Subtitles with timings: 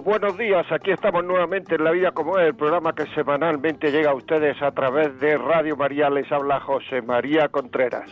[0.00, 0.64] Buenos días.
[0.70, 4.60] Aquí estamos nuevamente en La Vida como es, el programa que semanalmente llega a ustedes
[4.62, 6.08] a través de Radio María.
[6.08, 8.10] Les habla José María Contreras.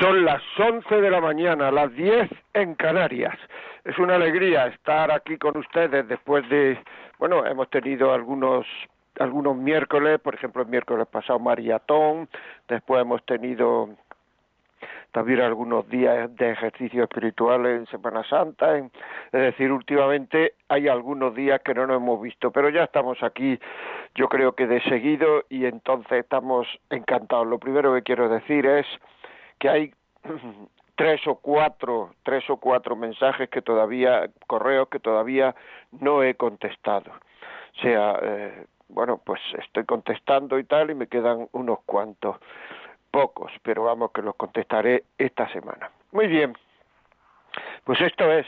[0.00, 3.36] Son las 11 de la mañana, las 10 en Canarias
[3.84, 6.78] es una alegría estar aquí con ustedes después de,
[7.18, 8.66] bueno, hemos tenido algunos
[9.18, 12.28] algunos miércoles, por ejemplo, el miércoles pasado maratón,
[12.68, 13.90] después hemos tenido
[15.12, 18.90] también algunos días de ejercicio espiritual en Semana Santa, es
[19.32, 23.58] decir, últimamente hay algunos días que no nos hemos visto, pero ya estamos aquí,
[24.14, 27.46] yo creo que de seguido y entonces estamos encantados.
[27.46, 28.86] Lo primero que quiero decir es
[29.58, 29.94] que hay
[31.00, 35.54] tres o cuatro, tres o cuatro mensajes que todavía, correos que todavía
[35.98, 37.10] no he contestado.
[37.10, 42.36] O sea, eh, bueno, pues estoy contestando y tal y me quedan unos cuantos,
[43.10, 45.90] pocos, pero vamos que los contestaré esta semana.
[46.12, 46.52] Muy bien,
[47.84, 48.46] pues esto es.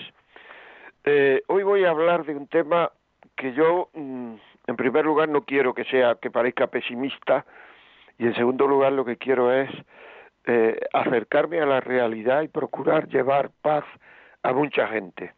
[1.05, 2.91] Eh, hoy voy a hablar de un tema
[3.35, 4.35] que yo, mm,
[4.67, 7.47] en primer lugar, no quiero que sea, que parezca pesimista,
[8.19, 9.71] y en segundo lugar, lo que quiero es
[10.47, 13.85] eh, acercarme a la realidad y procurar llevar paz
[14.43, 15.33] a mucha gente.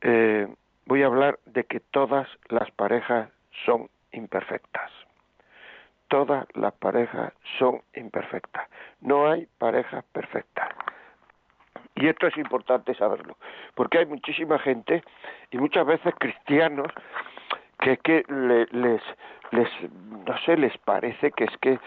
[0.00, 0.46] Eh,
[0.86, 3.30] voy a hablar de que todas las parejas
[3.64, 4.90] son imperfectas.
[6.08, 8.68] Todas las parejas son imperfectas.
[9.00, 10.68] No hay parejas perfectas.
[11.94, 13.36] Y esto es importante saberlo,
[13.74, 15.02] porque hay muchísima gente
[15.50, 16.88] y muchas veces cristianos
[17.82, 19.02] que, que les,
[19.50, 19.68] les,
[20.26, 21.78] no sé, les parece que es que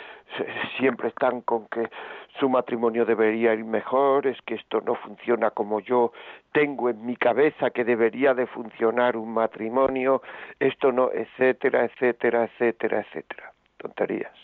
[0.78, 1.90] siempre están con que
[2.38, 6.12] su matrimonio debería ir mejor, es que esto no funciona como yo
[6.52, 10.22] tengo en mi cabeza que debería de funcionar un matrimonio,
[10.60, 13.54] esto no, etcétera, etcétera, etcétera, etcétera.
[13.78, 14.36] Tonterías.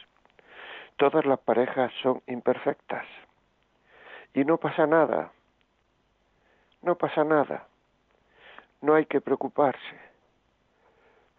[0.96, 3.06] Todas las parejas son imperfectas.
[4.34, 5.32] Y no pasa nada.
[6.82, 7.68] No pasa nada.
[8.82, 10.11] No hay que preocuparse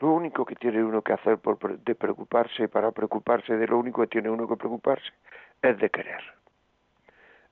[0.03, 4.03] lo único que tiene uno que hacer por, de preocuparse, para preocuparse de lo único
[4.03, 5.11] que tiene uno que preocuparse,
[5.63, 6.23] es de querer.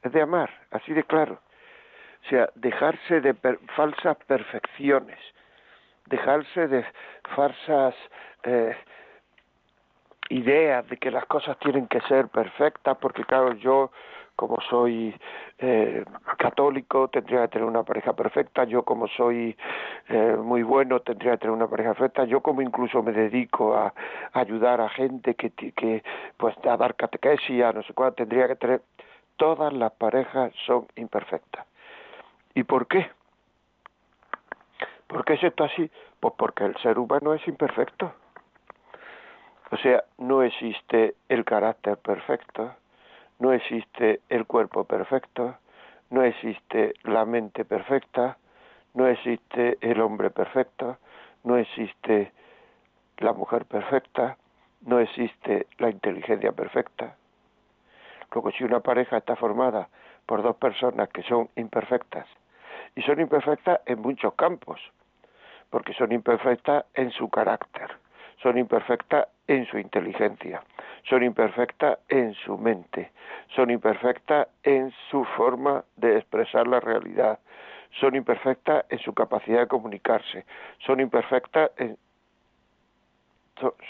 [0.03, 1.41] Es de amar, así de claro.
[2.25, 3.35] O sea, dejarse de
[3.77, 5.19] falsas perfecciones,
[6.07, 6.85] dejarse de
[7.37, 7.95] falsas
[8.43, 8.77] eh,
[10.31, 13.93] ideas de que las cosas tienen que ser perfectas, porque claro, yo
[14.41, 15.15] como soy
[15.59, 16.03] eh,
[16.39, 19.55] católico tendría que tener una pareja perfecta, yo como soy
[20.09, 23.93] eh, muy bueno tendría que tener una pareja perfecta, yo como incluso me dedico a,
[24.33, 26.03] ayudar a gente que, que
[26.39, 28.81] pues a dar catequesis, a no sé cuál, tendría que tener,
[29.37, 31.67] todas las parejas son imperfectas.
[32.55, 33.11] ¿Y por qué?
[35.07, 35.91] ¿Por qué es esto así?
[36.19, 38.11] Pues porque el ser humano es imperfecto.
[39.71, 42.75] O sea, no existe el carácter perfecto,
[43.41, 45.57] no existe el cuerpo perfecto,
[46.11, 48.37] no existe la mente perfecta,
[48.95, 50.99] no existe el hombre perfecto,
[51.45, 52.33] no existe
[53.19, 54.37] la mujer perfecta,
[54.83, 57.17] no existe la inteligencia perfecta.
[58.33, 59.89] Luego, si una pareja está formada
[60.27, 62.27] por dos personas que son imperfectas,
[62.95, 64.81] y son imperfectas en muchos campos,
[65.71, 67.91] porque son imperfectas en su carácter,
[68.43, 70.63] son imperfectas en su inteligencia,
[71.09, 73.11] son imperfectas en su mente,
[73.55, 77.39] son imperfectas en su forma de expresar la realidad,
[77.99, 80.45] son imperfectas en su capacidad de comunicarse,
[80.87, 81.99] son imperfectas en...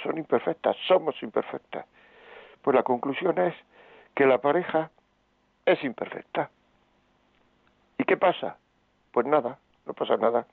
[0.02, 1.86] son imperfectas, somos imperfectas.
[2.62, 3.54] Pues la conclusión es
[4.14, 4.90] que la pareja
[5.64, 6.50] es imperfecta.
[7.98, 8.56] ¿Y qué pasa?
[9.12, 10.46] Pues nada, no pasa nada.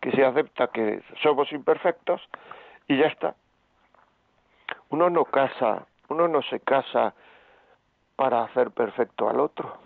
[0.00, 2.20] Que se acepta que somos imperfectos
[2.88, 3.34] y ya está.
[4.90, 7.14] Uno no casa, uno no se casa
[8.16, 9.78] para hacer perfecto al otro.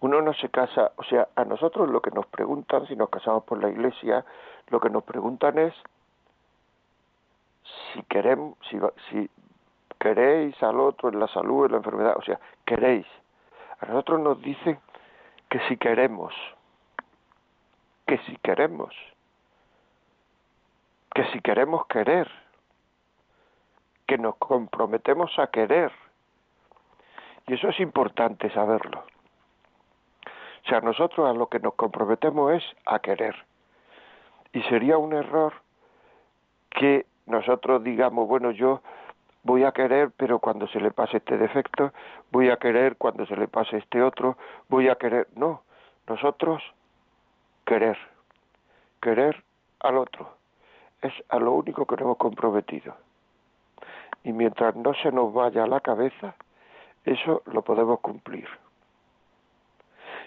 [0.00, 3.44] Uno no se casa, o sea, a nosotros lo que nos preguntan, si nos casamos
[3.44, 4.24] por la iglesia,
[4.68, 5.74] lo que nos preguntan es
[7.92, 9.30] si queremos, si, si
[10.00, 13.06] queréis al otro en la salud, en la enfermedad, o sea, queréis.
[13.78, 14.80] A nosotros nos dicen
[15.48, 16.34] que si queremos,
[18.06, 18.92] que si queremos,
[21.14, 22.30] que si queremos querer,
[24.06, 25.92] que nos comprometemos a querer.
[27.46, 29.04] Y eso es importante saberlo.
[30.64, 33.34] O sea, nosotros a lo que nos comprometemos es a querer.
[34.52, 35.54] Y sería un error
[36.70, 38.80] que nosotros digamos, bueno, yo
[39.42, 41.92] voy a querer, pero cuando se le pase este defecto,
[42.30, 44.36] voy a querer cuando se le pase este otro,
[44.68, 45.28] voy a querer.
[45.34, 45.62] No,
[46.06, 46.62] nosotros
[47.64, 47.98] querer,
[49.00, 49.42] querer
[49.80, 50.41] al otro.
[51.02, 52.94] Es a lo único que nos hemos comprometido.
[54.24, 56.34] Y mientras no se nos vaya a la cabeza,
[57.04, 58.48] eso lo podemos cumplir.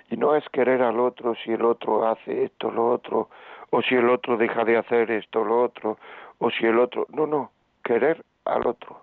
[0.10, 3.30] Y no es querer al otro si el otro hace esto, lo otro,
[3.72, 5.98] o si el otro deja de hacer esto, lo otro,
[6.38, 7.08] o si el otro...
[7.10, 7.52] No, no,
[7.84, 9.02] querer al otro,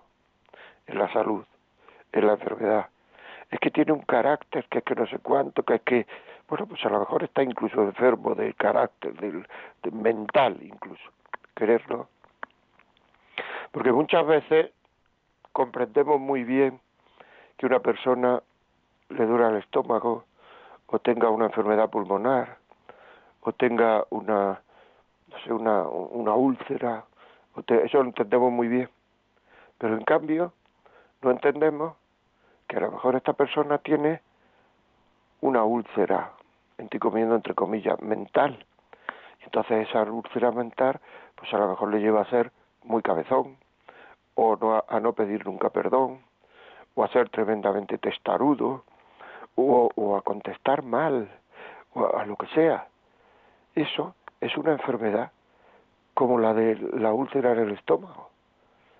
[0.87, 1.43] en la salud,
[2.11, 2.87] en la enfermedad.
[3.49, 6.07] Es que tiene un carácter que es que no sé cuánto, que es que,
[6.47, 9.45] bueno, pues a lo mejor está incluso enfermo del carácter, del,
[9.91, 11.03] mental incluso,
[11.55, 12.07] quererlo.
[13.71, 14.71] Porque muchas veces
[15.51, 16.79] comprendemos muy bien
[17.57, 18.41] que una persona
[19.09, 20.25] le dura el estómago,
[20.87, 22.57] o tenga una enfermedad pulmonar,
[23.41, 24.61] o tenga una,
[25.27, 27.05] no sé, una, una úlcera,
[27.55, 28.89] eso lo entendemos muy bien.
[29.77, 30.53] Pero en cambio,
[31.21, 31.95] no entendemos
[32.67, 34.21] que a lo mejor esta persona tiene
[35.41, 36.31] una úlcera,
[36.77, 38.65] estoy comiendo entre comillas, mental.
[39.45, 40.99] Entonces esa úlcera mental,
[41.35, 42.51] pues a lo mejor le lleva a ser
[42.83, 43.57] muy cabezón,
[44.35, 46.21] o no, a no pedir nunca perdón,
[46.95, 48.83] o a ser tremendamente testarudo,
[49.55, 51.29] o, a contestar mal,
[51.93, 52.87] o a, lo que sea.
[53.75, 55.31] Eso es una enfermedad
[56.13, 58.29] como la de la úlcera en el estómago.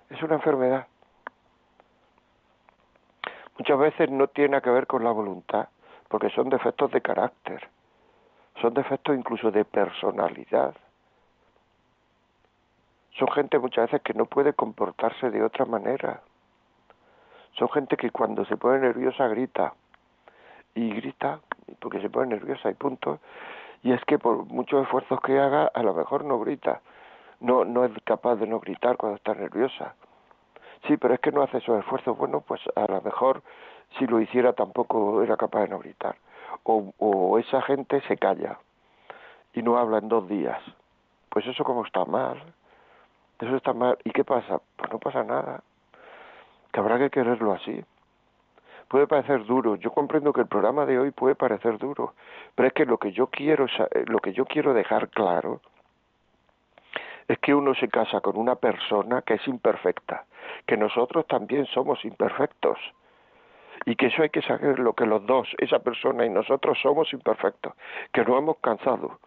[0.09, 0.87] Es una enfermedad.
[3.57, 5.69] Muchas veces no tiene que ver con la voluntad,
[6.07, 7.67] porque son defectos de carácter,
[8.61, 10.75] son defectos incluso de personalidad.
[13.17, 16.21] Son gente muchas veces que no puede comportarse de otra manera.
[17.57, 19.73] Son gente que cuando se pone nerviosa grita
[20.73, 21.39] y grita
[21.79, 23.19] porque se pone nerviosa y punto.
[23.83, 26.81] Y es que por muchos esfuerzos que haga, a lo mejor no grita.
[27.39, 29.95] No, no es capaz de no gritar cuando está nerviosa.
[30.87, 32.17] Sí, pero es que no hace esos esfuerzos.
[32.17, 33.43] Bueno, pues a lo mejor
[33.97, 36.15] si lo hiciera tampoco era capaz de no gritar.
[36.63, 38.59] O, o esa gente se calla
[39.53, 40.61] y no habla en dos días.
[41.29, 42.41] Pues eso como está mal.
[43.39, 43.97] Eso está mal.
[44.03, 44.61] ¿Y qué pasa?
[44.75, 45.63] Pues no pasa nada.
[46.71, 47.83] Que habrá que quererlo así
[48.93, 49.75] puede parecer duro.
[49.75, 52.13] Yo comprendo que el programa de hoy puede parecer duro,
[52.53, 55.61] pero es que lo que yo quiero, eh, lo que yo quiero dejar claro
[57.27, 60.25] es que uno se casa con una persona que es imperfecta,
[60.67, 62.77] que nosotros también somos imperfectos
[63.85, 67.73] y que eso hay que saberlo, que los dos, esa persona y nosotros somos imperfectos,
[68.11, 69.19] que nos hemos cansado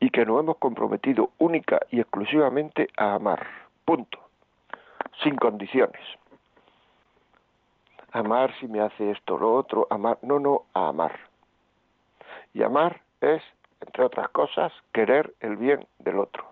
[0.00, 3.46] y que nos hemos comprometido única y exclusivamente a amar,
[3.84, 4.18] punto,
[5.22, 6.00] sin condiciones
[8.12, 11.18] amar si me hace esto o lo otro, amar, no, no, a amar.
[12.54, 13.42] Y amar es,
[13.80, 16.51] entre otras cosas, querer el bien del otro.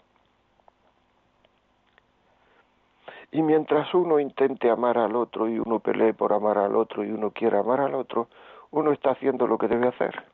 [3.32, 7.10] Y mientras uno intente amar al otro y uno pelee por amar al otro y
[7.12, 8.28] uno quiere amar al otro,
[8.70, 10.24] uno está haciendo lo que debe hacer.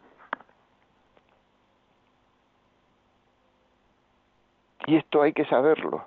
[4.87, 6.07] Y esto hay que saberlo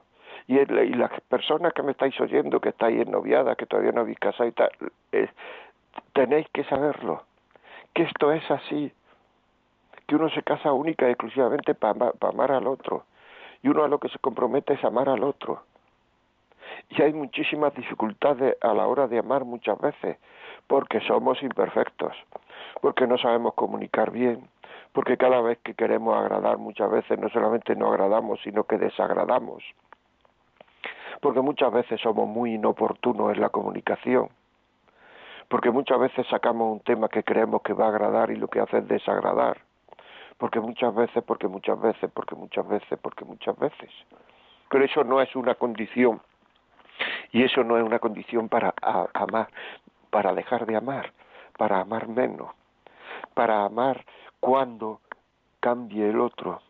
[0.50, 4.50] y, las personas que me estáis oyendo, que estáis noviada, que todavía no habéis casado
[4.50, 4.72] y tal,
[6.14, 7.24] tenéis que saberlo,
[7.94, 8.92] que esto es así,
[10.08, 13.06] que uno se casa única y exclusivamente para amar al otro,
[13.62, 15.62] y uno a lo que se compromete es amar al otro.
[16.90, 20.18] Y hay muchísimas dificultades a la hora de amar muchas veces,
[20.68, 22.16] porque somos imperfectos,
[22.82, 24.48] porque no sabemos comunicar bien,
[24.92, 29.64] porque cada vez que queremos agradar muchas veces no solamente no agradamos, sino que desagradamos.
[31.22, 34.30] Porque muchas veces somos muy inoportunos en la comunicación,
[35.48, 38.62] porque muchas veces sacamos un tema que creemos que va a agradar y lo que
[38.62, 39.62] hace es desagradar,
[40.38, 43.92] porque muchas veces, porque muchas veces, porque muchas veces, porque muchas veces.
[44.70, 46.22] Pero eso no es una condición,
[47.32, 48.74] y eso no es una condición para
[49.14, 49.50] amar,
[50.10, 51.14] para dejar de amar,
[51.58, 52.52] para amar menos,
[53.34, 54.06] para amar
[54.40, 55.02] cuando
[55.60, 56.62] cambie el otro,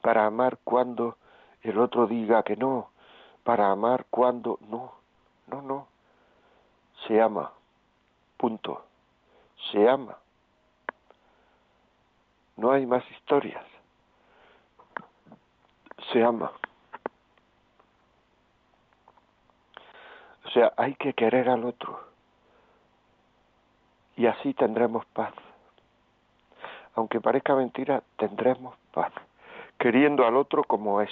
[0.00, 1.16] para amar cuando
[1.62, 2.90] el otro diga que no,
[3.44, 4.94] para amar cuando no,
[5.48, 5.86] no, no,
[7.06, 7.52] se ama,
[8.36, 8.84] punto,
[9.70, 10.16] se ama.
[12.56, 13.64] No hay más historias,
[16.12, 16.52] se ama.
[20.52, 21.98] O sea, hay que querer al otro
[24.16, 25.32] y así tendremos paz.
[26.94, 29.10] aunque parezca mentira, tendremos paz,
[29.78, 31.10] queriendo al otro como es,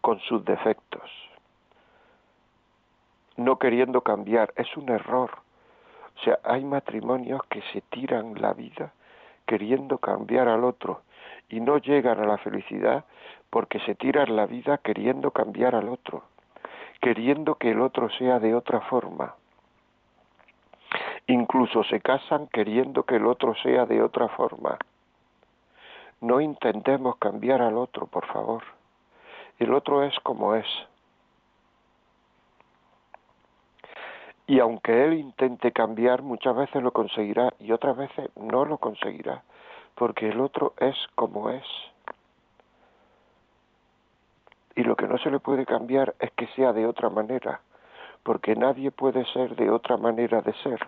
[0.00, 1.10] con sus defectos,
[3.36, 4.52] no queriendo cambiar.
[4.54, 5.38] Es un error.
[6.14, 8.92] O sea, hay matrimonios que se tiran la vida
[9.46, 11.02] queriendo cambiar al otro
[11.48, 13.04] y no llegan a la felicidad
[13.50, 16.22] porque se tiran la vida queriendo cambiar al otro,
[17.06, 19.36] queriendo que el otro sea de otra forma.
[21.28, 24.76] Incluso se casan queriendo que el otro sea de otra forma.
[26.20, 28.64] No intentemos cambiar al otro, por favor.
[29.60, 30.66] El otro es como es.
[34.48, 39.44] Y aunque él intente cambiar, muchas veces lo conseguirá y otras veces no lo conseguirá,
[39.94, 41.66] porque el otro es como es.
[44.76, 47.60] Y lo que no se le puede cambiar es que sea de otra manera,
[48.22, 50.86] porque nadie puede ser de otra manera de ser.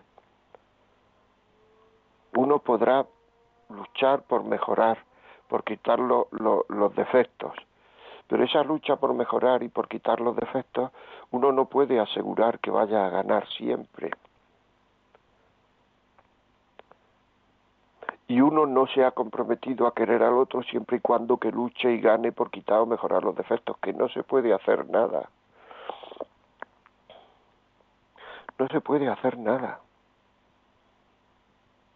[2.35, 3.07] Uno podrá
[3.71, 4.99] luchar por mejorar,
[5.49, 7.55] por quitar los defectos,
[8.29, 10.93] pero esa lucha por mejorar y por quitar los defectos,
[11.31, 14.11] uno no puede asegurar que vaya a ganar siempre.
[18.29, 21.93] Y uno no se ha comprometido a querer al otro siempre y cuando que luche
[21.93, 25.29] y gane por quitar o mejorar los defectos, que no se puede hacer nada.
[28.59, 29.81] No se puede hacer nada.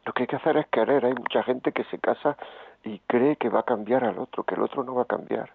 [0.05, 1.05] Lo que hay que hacer es querer.
[1.05, 2.37] Hay mucha gente que se casa
[2.83, 5.53] y cree que va a cambiar al otro, que el otro no va a cambiar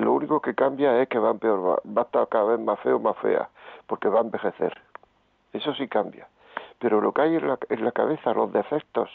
[0.00, 2.78] lo único que cambia es que va a empeorar, va a estar cada vez más
[2.80, 3.48] feo, más fea,
[3.86, 4.80] porque va a envejecer.
[5.52, 6.28] Eso sí cambia.
[6.78, 9.10] Pero lo que hay en la, en la cabeza, los defectos,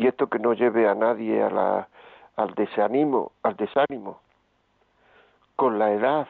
[0.00, 1.88] y esto que no lleve a nadie a la,
[2.36, 4.18] al desánimo, al desánimo,
[5.56, 6.26] con la edad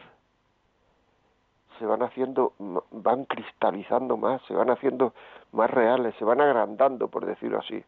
[1.79, 2.53] se van haciendo,
[2.91, 5.15] van cristalizando más, se van haciendo
[5.53, 7.85] más reales, se van agrandando, por decirlo así.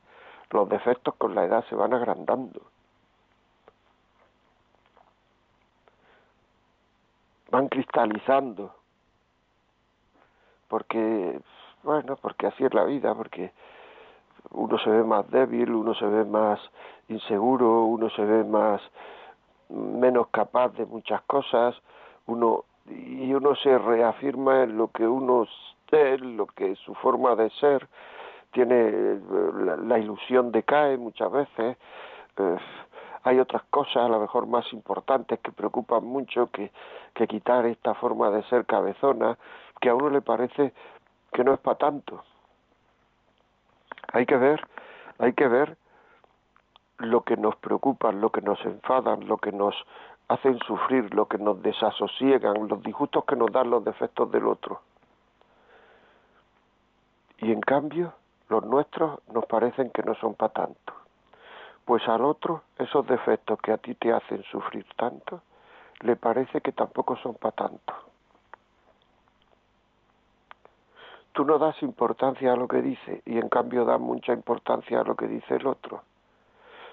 [0.50, 2.62] Los defectos con la edad se van agrandando.
[7.50, 8.74] van cristalizando
[10.68, 11.38] porque
[11.82, 13.52] bueno porque así es la vida porque
[14.50, 16.60] uno se ve más débil uno se ve más
[17.08, 18.80] inseguro uno se ve más
[19.72, 21.74] menos capaz de muchas cosas.
[22.26, 25.46] Uno y uno se reafirma en lo que uno
[25.90, 27.88] es lo que es su forma de ser.
[28.52, 29.20] Tiene
[29.64, 31.76] la, la ilusión decae muchas veces.
[32.36, 32.56] Eh,
[33.24, 36.72] hay otras cosas a lo mejor más importantes que preocupan mucho que,
[37.14, 39.38] que quitar esta forma de ser cabezona
[39.80, 40.72] que a uno le parece
[41.32, 42.24] que no es para tanto.
[44.12, 44.66] Hay que ver,
[45.18, 45.76] hay que ver
[46.98, 49.74] lo que nos preocupa, lo que nos enfadan, lo que nos
[50.28, 54.80] hacen sufrir, lo que nos desasosiegan, los disgustos que nos dan los defectos del otro.
[57.38, 58.12] Y en cambio,
[58.48, 60.92] los nuestros nos parecen que no son para tanto.
[61.84, 65.42] Pues al otro, esos defectos que a ti te hacen sufrir tanto,
[66.00, 68.11] le parece que tampoco son para tanto.
[71.32, 75.04] Tú no das importancia a lo que dice y en cambio das mucha importancia a
[75.04, 76.02] lo que dice el otro.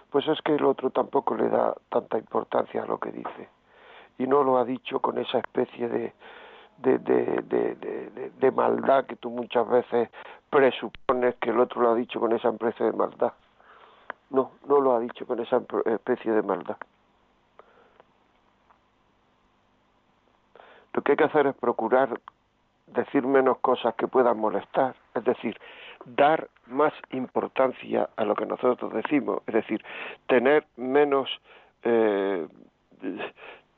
[0.10, 3.50] Pues es que el otro tampoco le da tanta importancia a lo que dice
[4.18, 6.14] y no lo ha dicho con esa especie de,
[6.78, 10.10] de, de, de, de maldad que tú muchas veces
[10.50, 13.34] presupones que el otro lo ha dicho con esa especie de maldad.
[14.30, 16.78] No, no lo ha dicho con esa especie de maldad.
[20.94, 22.20] Lo que hay que hacer es procurar
[22.94, 25.58] decir menos cosas que puedan molestar, es decir,
[26.06, 29.84] dar más importancia a lo que nosotros decimos, es decir,
[30.28, 31.30] tener menos,
[31.84, 32.48] eh,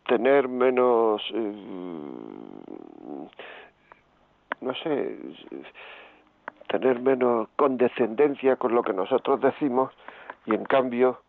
[0.08, 1.54] tener menos, eh,
[4.62, 5.18] no sé,
[6.68, 9.92] tener menos condescendencia con lo que nosotros decimos
[10.46, 11.22] y en cambio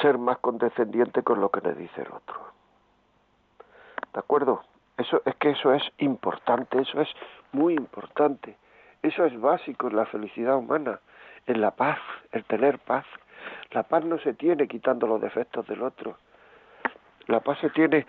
[0.00, 2.40] ser más condescendiente con lo que le dice el otro.
[4.12, 4.62] ¿De acuerdo?
[4.98, 7.08] Eso es que eso es importante, eso es
[7.52, 8.56] muy importante.
[9.02, 11.00] Eso es básico en la felicidad humana,
[11.46, 11.98] en la paz,
[12.32, 13.04] el tener paz.
[13.70, 16.16] La paz no se tiene quitando los defectos del otro.
[17.26, 18.06] La paz se tiene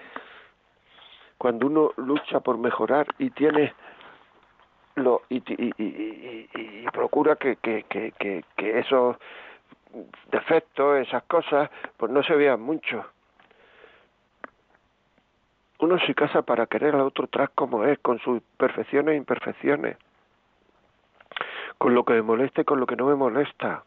[1.37, 3.73] cuando uno lucha por mejorar y tiene
[4.95, 8.11] lo, y, y, y, y procura que, que, que,
[8.55, 9.15] que, esos
[10.31, 13.05] defectos, esas cosas, pues no se vean mucho.
[15.79, 19.97] Uno se casa para querer al otro tras como es, con sus perfecciones e imperfecciones,
[21.77, 23.83] con lo que me molesta y con lo que no me molesta,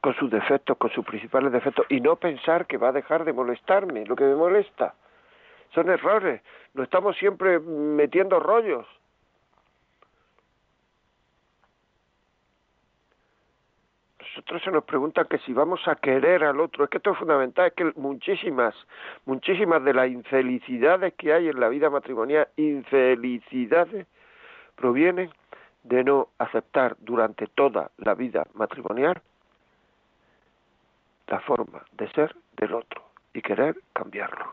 [0.00, 3.32] con sus defectos, con sus principales defectos, y no pensar que va a dejar de
[3.32, 4.94] molestarme lo que me molesta
[5.74, 6.40] son errores.
[6.72, 8.86] Nos estamos siempre metiendo rollos.
[14.34, 17.18] Nosotros se nos pregunta que si vamos a querer al otro, es que esto es
[17.18, 18.74] fundamental, es que muchísimas,
[19.26, 24.08] muchísimas de las infelicidades que hay en la vida matrimonial, infelicidades,
[24.74, 25.30] provienen
[25.84, 29.22] de no aceptar durante toda la vida matrimonial
[31.28, 34.52] la forma de ser del otro y querer cambiarlo.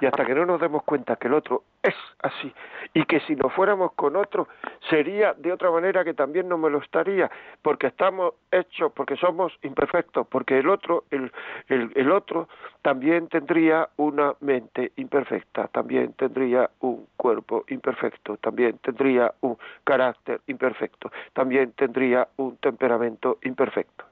[0.00, 2.52] Y hasta que no nos demos cuenta que el otro es así
[2.94, 4.48] y que si nos fuéramos con otro
[4.90, 7.30] sería de otra manera que también no me lo estaría,
[7.62, 11.30] porque estamos hechos, porque somos imperfectos, porque el otro, el,
[11.68, 12.48] el, el otro
[12.82, 21.10] también tendría una mente imperfecta, también tendría un cuerpo imperfecto, también tendría un carácter imperfecto,
[21.32, 24.04] también tendría un temperamento imperfecto.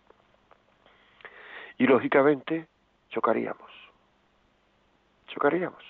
[1.78, 2.66] Y lógicamente
[3.10, 3.76] chocaríamos
[5.36, 5.82] chocaríamos.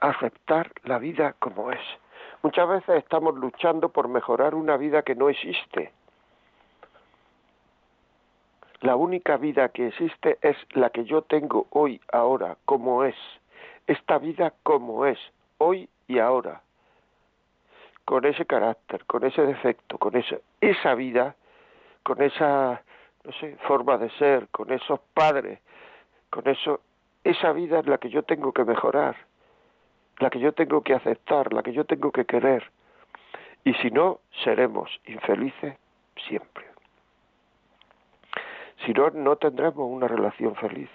[0.00, 1.80] Aceptar la vida como es.
[2.42, 5.92] Muchas veces estamos luchando por mejorar una vida que no existe.
[8.80, 13.16] La única vida que existe es la que yo tengo hoy, ahora, como es.
[13.86, 15.18] Esta vida como es,
[15.58, 16.60] hoy y ahora.
[18.04, 21.34] Con ese carácter, con ese defecto, con esa, esa vida,
[22.02, 22.82] con esa
[23.24, 25.58] no sé, forma de ser, con esos padres,
[26.30, 26.80] con eso,
[27.24, 29.16] esa vida es la que yo tengo que mejorar,
[30.18, 32.70] la que yo tengo que aceptar, la que yo tengo que querer.
[33.64, 35.76] Y si no, seremos infelices
[36.28, 36.64] siempre.
[38.84, 40.90] Si no, no tendremos una relación feliz.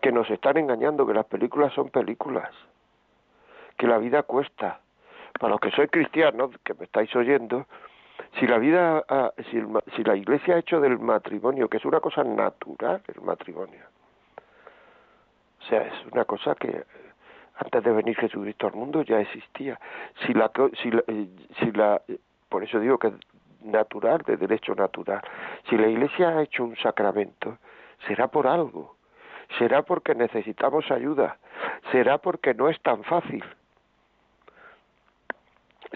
[0.00, 2.50] Que nos están engañando, que las películas son películas,
[3.78, 4.80] que la vida cuesta.
[5.38, 7.66] Para los que sois cristianos, que me estáis oyendo,
[8.38, 9.62] si la vida, ah, si,
[9.96, 13.82] si la Iglesia ha hecho del matrimonio, que es una cosa natural el matrimonio,
[15.60, 16.84] o sea, es una cosa que
[17.56, 19.78] antes de venir Jesucristo al mundo ya existía.
[20.26, 20.50] Si la,
[20.82, 21.28] si la, eh,
[21.60, 23.14] si la, eh, por eso digo que es
[23.62, 25.22] natural, de derecho natural.
[25.68, 27.58] Si la Iglesia ha hecho un sacramento,
[28.06, 28.96] será por algo.
[29.58, 31.38] Será porque necesitamos ayuda.
[31.92, 33.44] Será porque no es tan fácil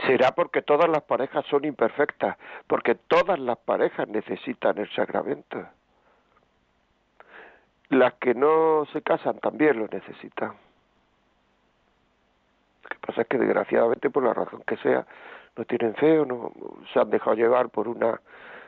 [0.06, 5.66] será porque todas las parejas son imperfectas, porque todas las parejas necesitan el sacramento.
[7.88, 10.52] Las que no se casan también lo necesitan.
[12.90, 15.06] Lo que pasa es que desgraciadamente por la razón que sea
[15.56, 16.52] no tienen fe o no
[16.92, 18.20] se han dejado llevar por una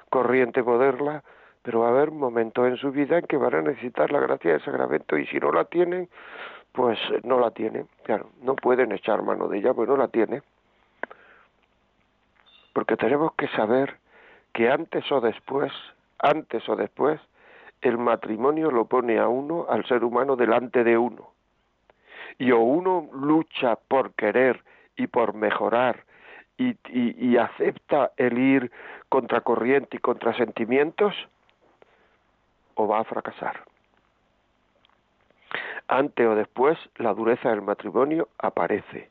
[0.08, 1.22] corriente moderna,
[1.62, 4.52] pero va a haber momentos en su vida en que van a necesitar la gracia
[4.52, 6.08] del sacramento y si no la tienen,
[6.72, 7.88] pues no la tienen.
[8.04, 10.42] Claro, no pueden echar mano de ella, pues no la tienen
[12.72, 13.98] porque tenemos que saber
[14.52, 15.72] que antes o después,
[16.18, 17.20] antes o después,
[17.80, 21.30] el matrimonio lo pone a uno, al ser humano, delante de uno.
[22.40, 24.64] Y o uno lucha por querer
[24.96, 26.04] y por mejorar
[26.56, 28.70] y, acepta el ir
[29.10, 31.14] contra corriente y contra sentimientos,
[32.76, 33.64] o va a fracasar.
[35.86, 39.10] Antes o después, la dureza del matrimonio aparece.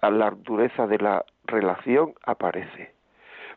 [0.00, 2.94] La dureza de la relación aparece,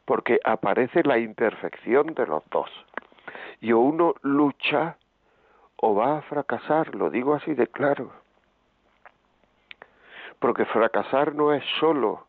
[0.06, 2.72] porque aparece la imperfección de los dos.
[3.62, 4.98] Y o uno lucha
[5.76, 8.27] o va a fracasar, lo digo así de claro.
[10.40, 12.28] Porque fracasar no es solo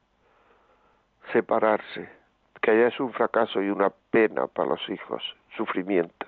[1.32, 2.08] separarse,
[2.60, 5.22] que ya es un fracaso y una pena para los hijos,
[5.56, 6.26] sufrimiento.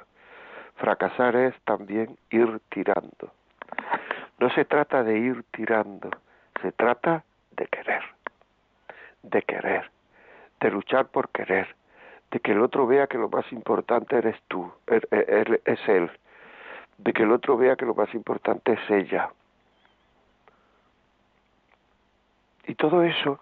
[0.76, 3.32] Fracasar es también ir tirando.
[4.38, 6.10] No se trata de ir tirando,
[6.62, 8.02] se trata de querer
[9.22, 9.90] de querer,
[10.60, 11.74] de luchar por querer,
[12.30, 15.88] de que el otro vea que lo más importante eres tú, er, er, er, es
[15.88, 16.10] él,
[16.98, 19.30] de que el otro vea que lo más importante es ella.
[22.66, 23.40] Y todo eso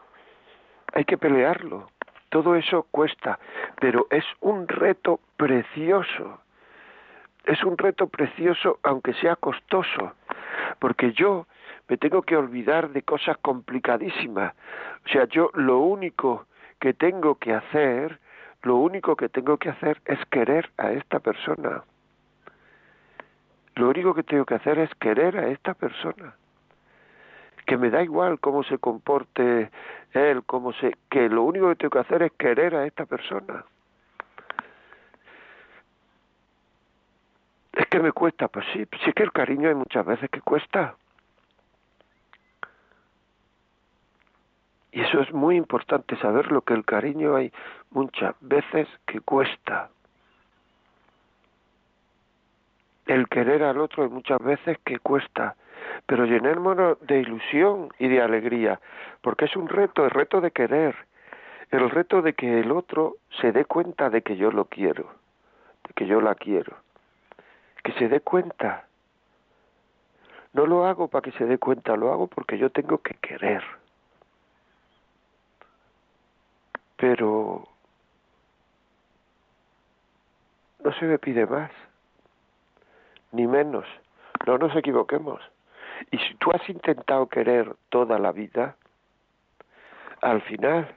[0.92, 1.90] hay que pelearlo,
[2.30, 3.38] todo eso cuesta,
[3.80, 6.40] pero es un reto precioso,
[7.44, 10.14] es un reto precioso aunque sea costoso,
[10.78, 11.46] porque yo
[11.88, 14.54] me tengo que olvidar de cosas complicadísimas.
[15.06, 16.46] O sea, yo lo único
[16.78, 18.20] que tengo que hacer,
[18.62, 21.82] lo único que tengo que hacer es querer a esta persona.
[23.74, 26.34] Lo único que tengo que hacer es querer a esta persona.
[27.68, 29.70] Que me da igual cómo se comporte
[30.14, 30.96] él, cómo se...
[31.10, 33.62] que lo único que tengo que hacer es querer a esta persona.
[37.74, 40.96] Es que me cuesta, pues sí, sí que el cariño hay muchas veces que cuesta.
[44.90, 47.52] Y eso es muy importante saber lo que el cariño hay
[47.90, 49.90] muchas veces que cuesta.
[53.04, 55.54] El querer al otro hay muchas veces que cuesta.
[56.06, 58.80] Pero llenémonos de ilusión y de alegría,
[59.20, 60.96] porque es un reto, el reto de querer,
[61.70, 65.10] el reto de que el otro se dé cuenta de que yo lo quiero,
[65.86, 66.76] de que yo la quiero,
[67.82, 68.86] que se dé cuenta.
[70.54, 73.62] No lo hago para que se dé cuenta, lo hago porque yo tengo que querer.
[76.96, 77.68] Pero
[80.82, 81.70] no se me pide más,
[83.32, 83.86] ni menos.
[84.46, 85.40] No nos equivoquemos.
[86.10, 88.76] Y si tú has intentado querer toda la vida,
[90.20, 90.88] al final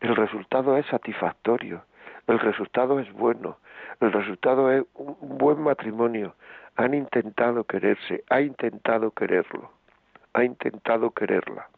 [0.00, 1.84] el resultado es satisfactorio,
[2.26, 3.58] el resultado es bueno,
[4.00, 6.34] el resultado es un buen matrimonio.
[6.76, 9.72] Han intentado quererse, ha intentado quererlo,
[10.34, 11.68] ha intentado quererla.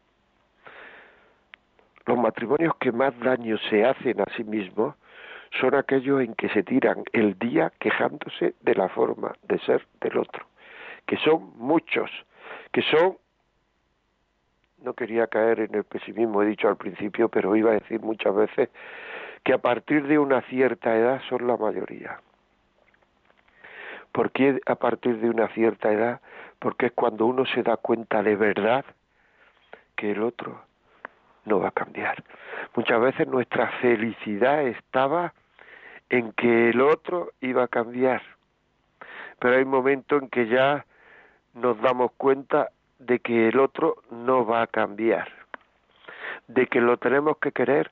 [2.05, 4.95] Los matrimonios que más daño se hacen a sí mismos
[5.59, 10.17] son aquellos en que se tiran el día quejándose de la forma de ser del
[10.17, 10.45] otro,
[11.05, 12.09] que son muchos,
[12.71, 13.17] que son
[14.83, 18.35] no quería caer en el pesimismo, he dicho al principio, pero iba a decir muchas
[18.35, 18.69] veces
[19.43, 22.19] que a partir de una cierta edad son la mayoría.
[24.11, 26.21] ¿Por qué a partir de una cierta edad?
[26.59, 28.85] Porque es cuando uno se da cuenta de verdad
[29.95, 30.63] que el otro
[31.45, 32.23] no va a cambiar.
[32.75, 35.33] Muchas veces nuestra felicidad estaba
[36.09, 38.21] en que el otro iba a cambiar.
[39.39, 40.85] Pero hay momentos en que ya
[41.53, 45.31] nos damos cuenta de que el otro no va a cambiar,
[46.47, 47.91] de que lo tenemos que querer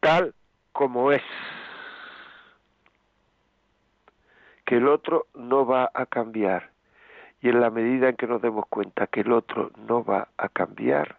[0.00, 0.34] tal
[0.72, 1.22] como es,
[4.64, 6.70] que el otro no va a cambiar.
[7.42, 10.48] Y en la medida en que nos demos cuenta que el otro no va a
[10.48, 11.16] cambiar,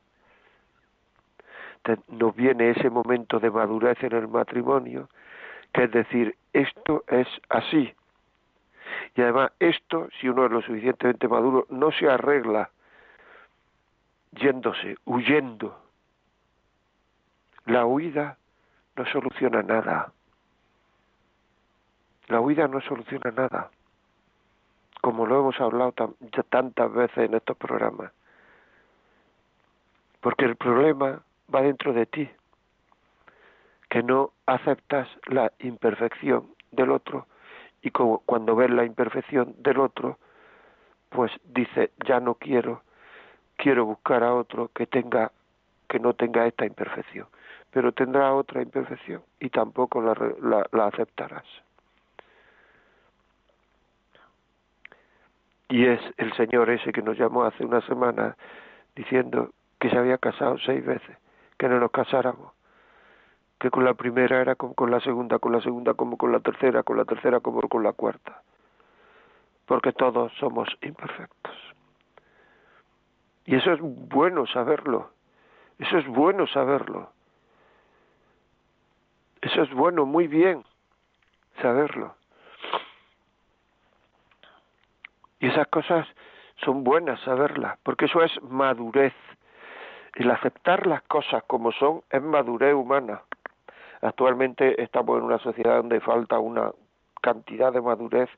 [2.09, 5.09] nos viene ese momento de madurez en el matrimonio
[5.73, 7.93] que es decir, esto es así.
[9.15, 12.69] Y además esto, si uno es lo suficientemente maduro, no se arregla
[14.31, 15.77] yéndose, huyendo.
[17.65, 18.37] La huida
[18.95, 20.11] no soluciona nada.
[22.27, 23.69] La huida no soluciona nada,
[25.01, 25.91] como lo hemos hablado
[26.49, 28.11] tantas veces en estos programas.
[30.21, 31.21] Porque el problema
[31.53, 32.29] va dentro de ti
[33.89, 37.27] que no aceptas la imperfección del otro
[37.81, 40.17] y como cuando ves la imperfección del otro,
[41.09, 42.83] pues dice, ya no quiero,
[43.57, 45.31] quiero buscar a otro que tenga
[45.89, 47.27] que no tenga esta imperfección,
[47.69, 51.43] pero tendrá otra imperfección y tampoco la, la, la aceptarás.
[55.67, 58.37] Y es el señor ese que nos llamó hace una semana
[58.95, 61.17] diciendo que se había casado seis veces,
[61.57, 62.53] que no nos casáramos
[63.61, 66.39] que con la primera era como con la segunda, con la segunda como con la
[66.39, 68.41] tercera, con la tercera como con la cuarta.
[69.67, 71.55] Porque todos somos imperfectos.
[73.45, 75.11] Y eso es bueno saberlo.
[75.77, 77.11] Eso es bueno saberlo.
[79.41, 80.63] Eso es bueno, muy bien
[81.61, 82.15] saberlo.
[85.39, 86.07] Y esas cosas
[86.65, 89.13] son buenas saberlas, porque eso es madurez.
[90.15, 93.21] El aceptar las cosas como son es madurez humana.
[94.01, 96.71] Actualmente estamos en una sociedad donde falta una
[97.21, 98.29] cantidad de madurez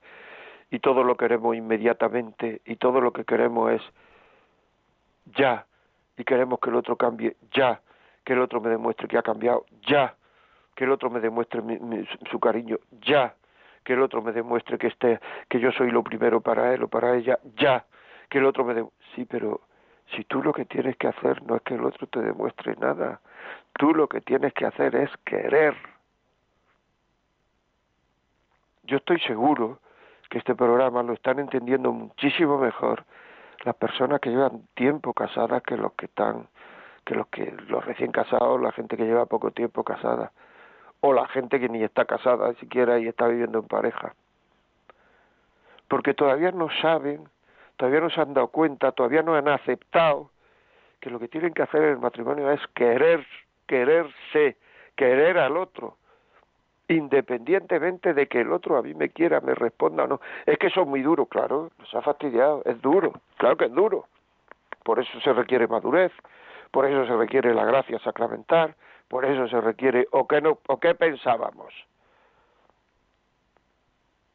[0.70, 3.82] y todo lo queremos inmediatamente y todo lo que queremos es
[5.38, 5.66] ya.
[6.18, 7.82] Y queremos que el otro cambie ya,
[8.24, 10.16] que el otro me demuestre que ha cambiado ya,
[10.76, 11.62] que el otro me demuestre
[12.30, 13.36] su cariño ya,
[13.84, 16.88] que el otro me demuestre que esté que yo soy lo primero para él o
[16.88, 17.86] para ella ya,
[18.30, 18.86] que el otro me de...
[19.16, 19.62] sí, pero
[20.12, 23.20] si tú lo que tienes que hacer no es que el otro te demuestre nada,
[23.78, 25.76] Tú lo que tienes que hacer es querer.
[28.84, 29.80] Yo estoy seguro
[30.30, 33.06] que este programa lo están entendiendo muchísimo mejor
[33.64, 36.48] las personas que llevan tiempo casadas que los que están
[37.06, 40.32] que los que los recién casados, la gente que lleva poco tiempo casada
[41.02, 44.16] o la gente que ni está casada siquiera y está viviendo en pareja.
[45.88, 47.28] Porque todavía no saben,
[47.78, 50.32] todavía no se han dado cuenta, todavía no han aceptado
[51.00, 53.26] que lo que tienen que hacer en el matrimonio es querer
[53.68, 54.58] quererse,
[54.96, 55.98] querer al otro,
[56.88, 60.22] independientemente de que el otro a mí me quiera, me responda o no.
[60.46, 63.74] Es que eso es muy duro, claro, nos ha fastidiado, es duro, claro que es
[63.74, 64.06] duro.
[64.84, 66.12] Por eso se requiere madurez,
[66.72, 68.76] por eso se requiere la gracia sacramental,
[69.08, 71.74] por eso se requiere, o qué, no, o qué pensábamos,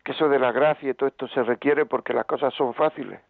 [0.05, 3.21] que eso de la gracia y todo esto se requiere porque las cosas son fáciles.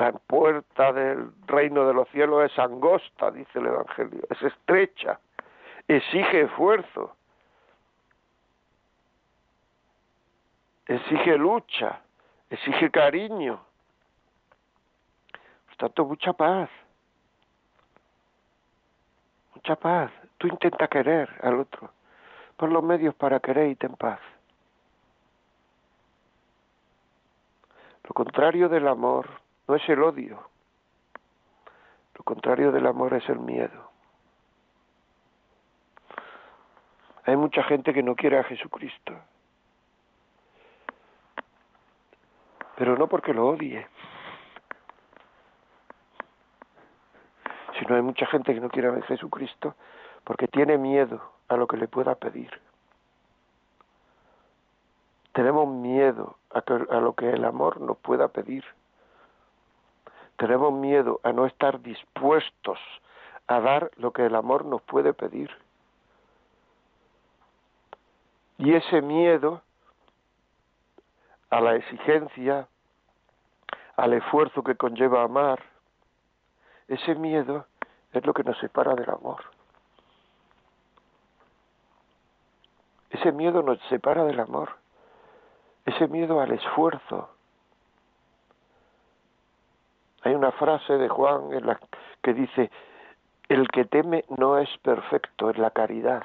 [0.00, 5.20] La puerta del reino de los cielos es angosta, dice el Evangelio, es estrecha,
[5.86, 7.14] exige esfuerzo,
[10.86, 12.00] exige lucha,
[12.48, 13.60] exige cariño.
[15.66, 16.70] Por tanto, mucha paz.
[19.54, 20.10] Mucha paz.
[20.38, 21.90] Tú intenta querer al otro.
[22.56, 24.20] Pon los medios para querer y ten paz.
[28.04, 29.28] Lo contrario del amor
[29.70, 30.50] no es el odio.
[32.16, 33.92] Lo contrario del amor es el miedo.
[37.24, 39.14] Hay mucha gente que no quiere a Jesucristo.
[42.74, 43.86] Pero no porque lo odie.
[47.78, 49.76] Sino hay mucha gente que no quiere a Jesucristo
[50.24, 52.50] porque tiene miedo a lo que le pueda pedir.
[55.32, 58.64] Tenemos miedo a, a lo que el amor nos pueda pedir.
[60.40, 62.78] Tenemos miedo a no estar dispuestos
[63.46, 65.50] a dar lo que el amor nos puede pedir.
[68.56, 69.60] Y ese miedo
[71.50, 72.68] a la exigencia,
[73.98, 75.62] al esfuerzo que conlleva amar,
[76.88, 77.66] ese miedo
[78.14, 79.44] es lo que nos separa del amor.
[83.10, 84.70] Ese miedo nos separa del amor.
[85.84, 87.28] Ese miedo al esfuerzo.
[90.22, 91.80] Hay una frase de Juan en la
[92.22, 92.70] que dice,
[93.48, 96.24] el que teme no es perfecto en la caridad.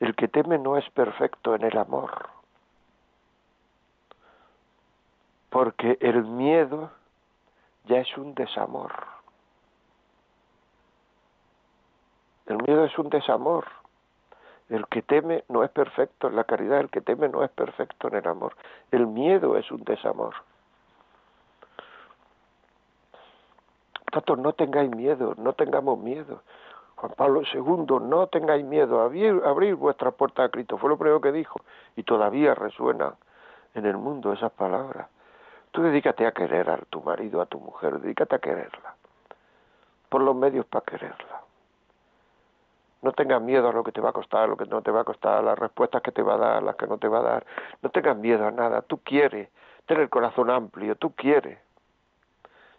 [0.00, 2.28] El que teme no es perfecto en el amor.
[5.50, 6.90] Porque el miedo
[7.84, 8.92] ya es un desamor.
[12.46, 13.64] El miedo es un desamor.
[14.68, 18.08] El que teme no es perfecto en la caridad, el que teme no es perfecto
[18.08, 18.56] en el amor.
[18.90, 20.34] El miedo es un desamor.
[24.36, 26.42] No tengáis miedo, no tengamos miedo.
[26.96, 31.20] Juan Pablo II, no tengáis miedo, abrir, abrir vuestra puerta a Cristo, fue lo primero
[31.20, 31.60] que dijo,
[31.96, 33.14] y todavía resuenan
[33.74, 35.08] en el mundo esas palabras.
[35.72, 38.94] Tú dedícate a querer a tu marido, a tu mujer, dedícate a quererla,
[40.08, 41.42] por los medios para quererla.
[43.02, 44.90] No tengas miedo a lo que te va a costar, a lo que no te
[44.90, 47.08] va a costar, a las respuestas que te va a dar, las que no te
[47.08, 47.46] va a dar.
[47.82, 49.50] No tengas miedo a nada, tú quieres,
[49.84, 51.58] ten el corazón amplio, tú quieres.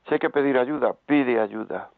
[0.07, 1.89] Si hay que pedir ayuda, pide ayuda.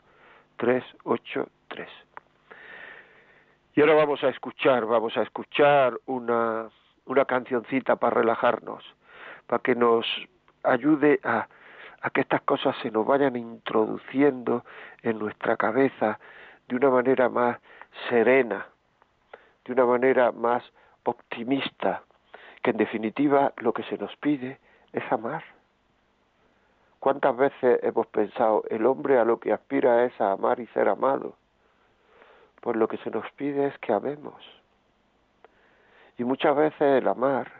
[3.74, 6.70] Y ahora vamos a escuchar, vamos a escuchar una,
[7.04, 8.82] una cancioncita para relajarnos,
[9.46, 10.06] para que nos
[10.62, 11.48] ayude a
[12.14, 14.64] que estas cosas se nos vayan introduciendo
[15.02, 16.18] en nuestra cabeza
[16.68, 17.58] de una manera más
[18.08, 18.66] serena,
[19.64, 20.64] de una manera más
[21.04, 22.02] optimista,
[22.66, 24.58] que en definitiva lo que se nos pide
[24.92, 25.44] es amar.
[26.98, 30.88] ¿Cuántas veces hemos pensado, el hombre a lo que aspira es a amar y ser
[30.88, 31.36] amado?
[32.60, 34.42] Pues lo que se nos pide es que amemos.
[36.18, 37.52] Y muchas veces el amar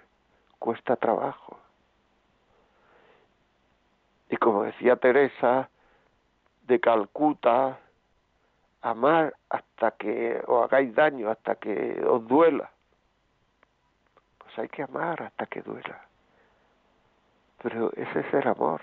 [0.58, 1.56] cuesta trabajo.
[4.28, 5.70] Y como decía Teresa
[6.66, 7.78] de Calcuta,
[8.82, 12.72] amar hasta que os hagáis daño, hasta que os duela
[14.58, 16.02] hay que amar hasta que duela.
[17.62, 18.82] Pero ese es el amor.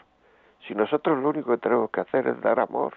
[0.68, 2.94] Si nosotros lo único que tenemos que hacer es dar amor,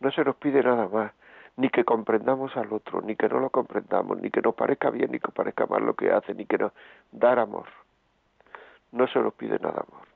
[0.00, 1.12] no se nos pide nada más,
[1.56, 5.10] ni que comprendamos al otro, ni que no lo comprendamos, ni que nos parezca bien,
[5.12, 6.72] ni que parezca mal lo que hace, ni que nos
[7.12, 7.66] dar amor.
[8.92, 10.06] No se nos pide nada amor.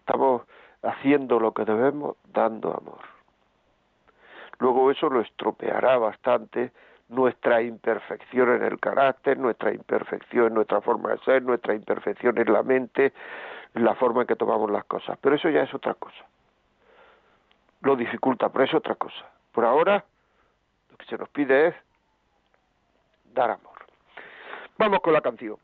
[0.00, 0.42] Estamos
[0.82, 3.00] haciendo lo que debemos, dando amor.
[4.58, 6.72] Luego eso lo estropeará bastante
[7.08, 12.52] nuestra imperfección en el carácter, nuestra imperfección en nuestra forma de ser, nuestra imperfección en
[12.52, 13.12] la mente,
[13.74, 15.18] la forma en que tomamos las cosas.
[15.20, 16.24] Pero eso ya es otra cosa.
[17.80, 19.26] Lo dificulta, pero es otra cosa.
[19.52, 20.04] Por ahora,
[20.90, 21.74] lo que se nos pide es
[23.32, 23.78] dar amor.
[24.76, 25.56] Vamos con la canción.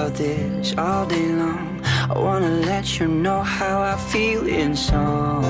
[0.00, 1.80] About this all day long.
[1.84, 5.44] I wanna let you know how I feel in song.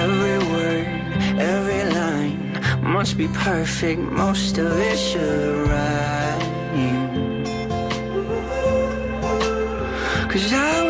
[0.00, 0.86] Every word,
[1.52, 2.38] every line
[2.82, 4.00] must be perfect.
[4.00, 6.48] Most of it should rhyme.
[10.30, 10.87] Cause I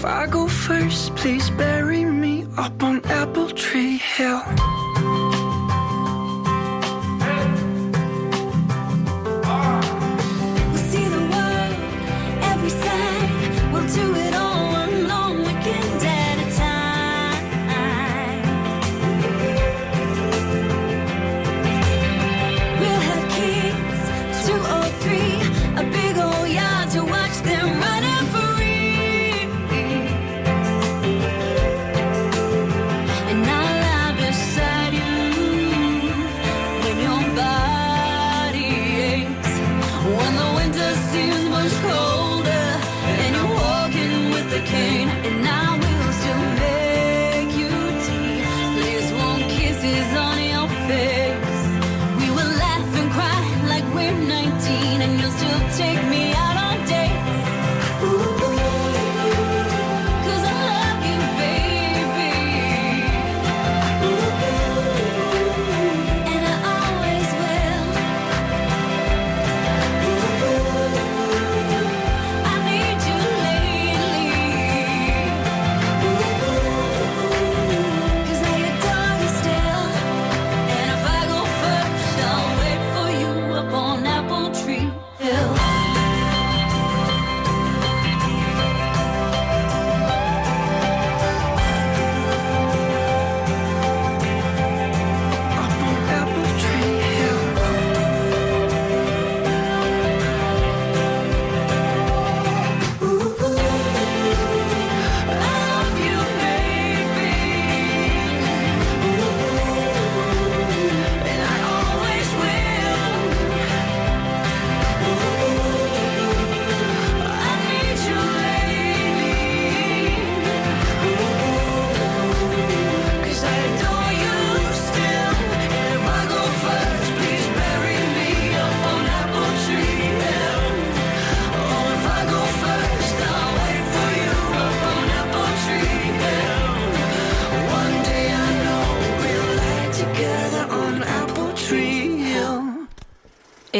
[0.00, 2.99] if I go first, please bury me up on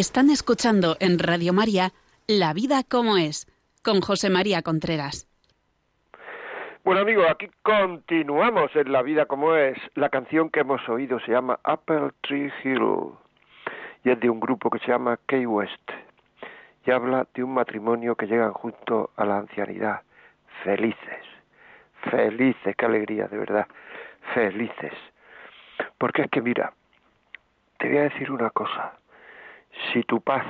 [0.00, 1.90] Están escuchando en Radio María
[2.26, 3.46] La vida como es,
[3.84, 5.28] con José María Contreras.
[6.82, 9.76] Bueno amigos, aquí continuamos en La vida como es.
[9.96, 13.12] La canción que hemos oído se llama Apple Tree Hill
[14.02, 15.90] y es de un grupo que se llama Key West
[16.86, 20.00] y habla de un matrimonio que llegan junto a la ancianidad,
[20.64, 21.26] felices,
[22.10, 23.66] felices, qué alegría, de verdad,
[24.32, 24.94] felices.
[25.98, 26.72] Porque es que mira,
[27.76, 28.94] te voy a decir una cosa,
[29.92, 30.44] si tu paz,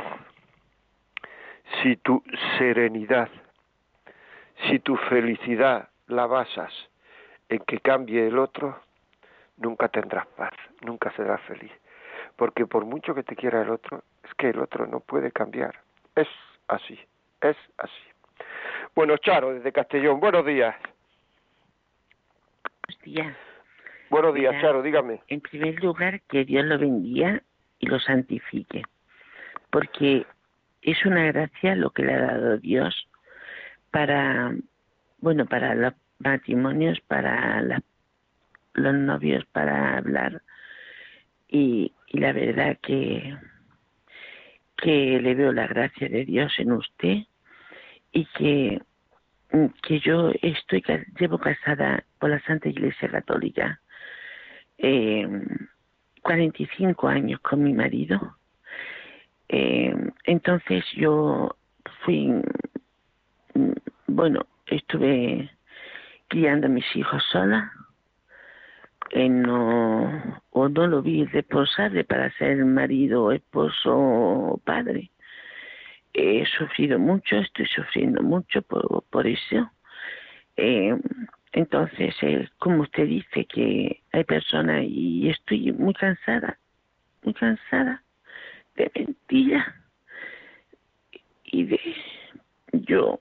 [1.83, 2.23] si tu
[2.59, 3.29] serenidad,
[4.69, 6.73] si tu felicidad la basas
[7.49, 8.81] en que cambie el otro,
[9.57, 10.53] nunca tendrás paz,
[10.83, 11.73] nunca serás feliz.
[12.37, 15.81] Porque por mucho que te quiera el otro, es que el otro no puede cambiar.
[16.15, 16.29] Es
[16.69, 16.99] así,
[17.41, 18.03] es así.
[18.95, 20.75] Bueno, Charo, desde Castellón, buenos días.
[22.87, 23.37] Buenos días.
[24.11, 25.23] Buenos días, Mira, Charo, dígame.
[25.29, 27.41] En primer lugar, que Dios lo bendiga
[27.79, 28.83] y lo santifique,
[29.71, 30.27] porque
[30.83, 33.09] es una gracia lo que le ha dado Dios
[33.91, 34.55] para,
[35.19, 37.83] bueno, para los matrimonios, para la-
[38.75, 40.43] los novios, para hablar
[41.49, 43.37] y, y la verdad que
[44.77, 47.19] que le veo la gracia de Dios en usted
[48.13, 48.81] y que
[49.83, 50.83] que yo estoy
[51.19, 53.81] llevo casada por la Santa Iglesia Católica
[54.79, 55.29] eh,
[56.23, 58.37] 45 años con mi marido.
[59.53, 59.93] Eh,
[60.27, 61.57] entonces yo
[62.05, 62.33] fui,
[64.07, 65.51] bueno, estuve
[66.29, 67.73] criando a mis hijos sola.
[69.11, 75.11] Eh, no, o no lo vi responsable para ser marido, esposo o padre.
[76.13, 79.69] He sufrido mucho, estoy sufriendo mucho por, por eso.
[80.57, 80.97] Eh,
[81.53, 86.57] entonces, eh, como usted dice que hay personas y estoy muy cansada,
[87.25, 88.05] muy cansada
[88.81, 89.67] de mentiras
[91.45, 91.81] y de
[92.73, 93.21] yo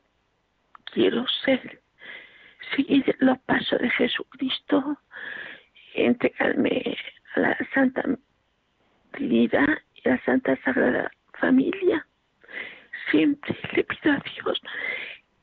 [0.94, 1.82] quiero ser,
[2.76, 4.98] seguir los pasos de Jesucristo,
[5.96, 6.98] entregarme
[7.36, 8.04] a la Santa
[9.12, 12.06] Trinidad y a la Santa Sagrada Familia.
[13.12, 14.62] Siempre le pido a Dios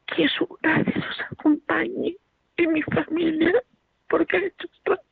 [0.07, 2.17] que su gracia nos acompañe
[2.57, 3.53] en mi familia,
[4.09, 5.03] porque ha hecho tanto-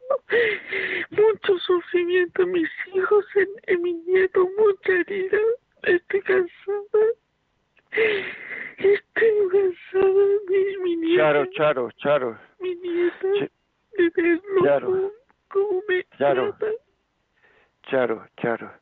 [1.10, 5.38] mucho sufrimiento en mis hijos, en, en mi nieto, mucha herida.
[5.82, 7.06] Estoy cansada.
[8.78, 11.22] Estoy cansada, mi, mi nieto.
[11.22, 12.38] Charo, Charo, Charo.
[12.60, 13.50] Mi nieta, Ch-
[13.96, 15.12] de verlo Charo.
[15.48, 16.54] cómo me Charo.
[16.58, 16.72] trata.
[17.84, 18.72] Charo, Charo.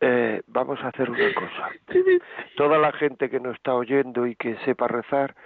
[0.00, 1.70] Eh, vamos a hacer una cosa.
[2.56, 5.36] Toda la gente que nos está oyendo y que sepa rezar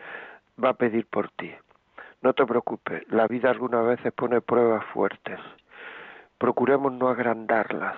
[0.63, 1.53] va a pedir por ti.
[2.27, 5.39] No te preocupes, la vida algunas veces pone pruebas fuertes.
[6.39, 7.95] Procuremos no agrandarlas.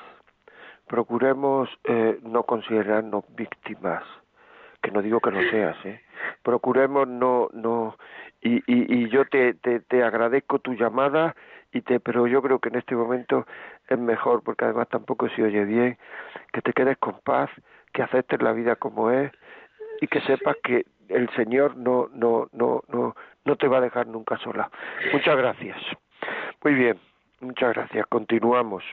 [0.87, 4.03] Procuremos eh, no considerarnos víctimas.
[4.83, 6.03] Que no digo que no seas, ¿eh?
[6.43, 7.97] Procuremos no, no,
[8.43, 11.35] y, y, y yo te, te, te agradezco tu llamada
[11.73, 13.47] y te, pero yo creo que en este momento
[13.89, 15.97] es mejor porque además tampoco se oye bien
[16.53, 17.49] que te quedes con paz,
[17.95, 19.33] que aceptes la vida como es
[20.03, 24.07] y que sepas que el Señor no, no, no, no, no te va a dejar
[24.07, 24.71] nunca sola.
[25.13, 25.77] Muchas gracias.
[26.63, 26.99] Muy bien,
[27.41, 28.07] muchas gracias.
[28.09, 28.85] Continuamos.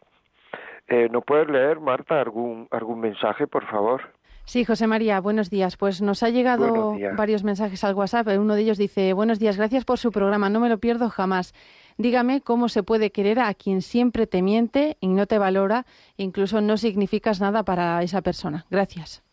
[0.87, 4.01] Eh, ¿Nos puedes leer, Marta, algún, algún mensaje, por favor?
[4.45, 5.75] Sí, José María, buenos días.
[5.75, 8.27] Pues nos ha llegado varios mensajes al WhatsApp.
[8.37, 11.53] Uno de ellos dice, buenos días, gracias por su programa, no me lo pierdo jamás.
[11.97, 15.85] Dígame cómo se puede querer a quien siempre te miente y no te valora,
[16.17, 18.65] incluso no significas nada para esa persona.
[18.69, 19.23] Gracias.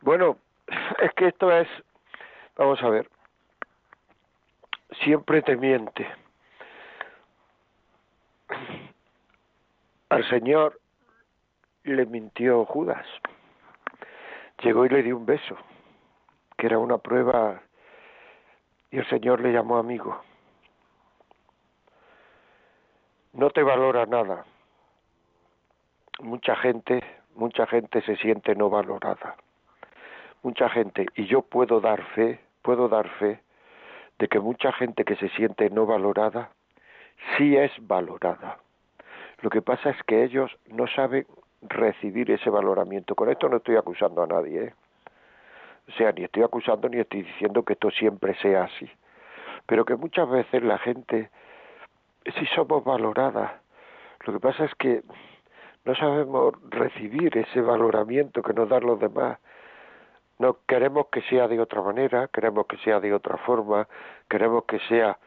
[0.00, 0.38] Bueno,
[1.00, 1.68] es que esto es,
[2.56, 3.08] vamos a ver,
[5.02, 6.06] siempre te miente.
[10.08, 10.80] Al Señor
[11.84, 13.06] le mintió Judas.
[14.62, 15.56] Llegó y le dio un beso,
[16.56, 17.60] que era una prueba,
[18.90, 20.22] y el Señor le llamó amigo.
[23.34, 24.46] No te valora nada.
[26.20, 27.02] Mucha gente,
[27.34, 29.36] mucha gente se siente no valorada
[30.42, 33.40] mucha gente, y yo puedo dar fe, puedo dar fe
[34.18, 36.50] de que mucha gente que se siente no valorada,
[37.36, 38.58] sí es valorada.
[39.42, 41.26] Lo que pasa es que ellos no saben
[41.62, 43.14] recibir ese valoramiento.
[43.14, 44.74] Con esto no estoy acusando a nadie, ¿eh?
[45.88, 48.90] O sea, ni estoy acusando ni estoy diciendo que esto siempre sea así.
[49.66, 51.30] Pero que muchas veces la gente,
[52.24, 53.52] sí somos valoradas.
[54.24, 55.02] Lo que pasa es que
[55.84, 59.38] no sabemos recibir ese valoramiento que nos dan los demás.
[60.38, 63.88] No queremos que sea de otra manera, queremos que sea de otra forma,
[64.28, 65.18] queremos que sea,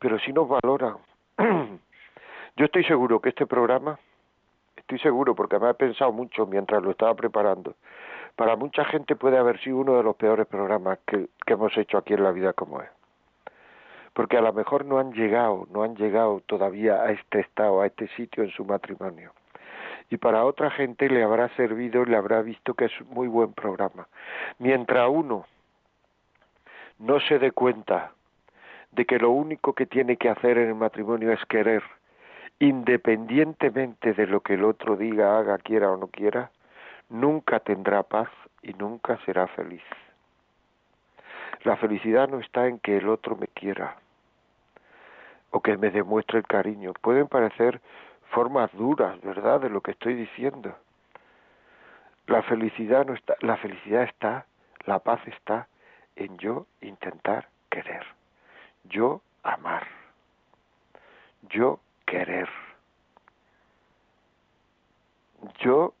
[0.00, 0.96] pero si nos valoran.
[2.56, 3.98] Yo estoy seguro que este programa,
[4.76, 7.74] estoy seguro porque me he pensado mucho mientras lo estaba preparando,
[8.34, 11.98] para mucha gente puede haber sido uno de los peores programas que, que hemos hecho
[11.98, 12.88] aquí en la vida como es.
[14.14, 17.86] Porque a lo mejor no han llegado, no han llegado todavía a este estado, a
[17.86, 19.32] este sitio en su matrimonio
[20.12, 23.54] y para otra gente le habrá servido, le habrá visto que es un muy buen
[23.54, 24.08] programa.
[24.58, 25.46] Mientras uno
[26.98, 28.12] no se dé cuenta
[28.90, 31.82] de que lo único que tiene que hacer en el matrimonio es querer,
[32.58, 36.50] independientemente de lo que el otro diga, haga, quiera o no quiera,
[37.08, 38.28] nunca tendrá paz
[38.60, 39.82] y nunca será feliz.
[41.64, 43.96] La felicidad no está en que el otro me quiera
[45.52, 46.92] o que me demuestre el cariño.
[47.00, 47.80] Pueden parecer
[48.32, 50.74] formas duras, ¿verdad?, de lo que estoy diciendo.
[52.26, 54.46] La felicidad no está, la felicidad está,
[54.86, 55.68] la paz está
[56.16, 58.04] en yo intentar querer,
[58.84, 59.86] yo amar,
[61.50, 62.48] yo querer,
[65.60, 65.94] yo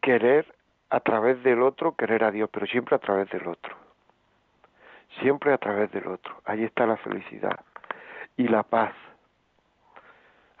[0.00, 0.46] querer
[0.90, 3.76] a través del otro, querer a Dios, pero siempre a través del otro,
[5.20, 6.40] siempre a través del otro.
[6.44, 7.60] Ahí está la felicidad
[8.36, 8.94] y la paz.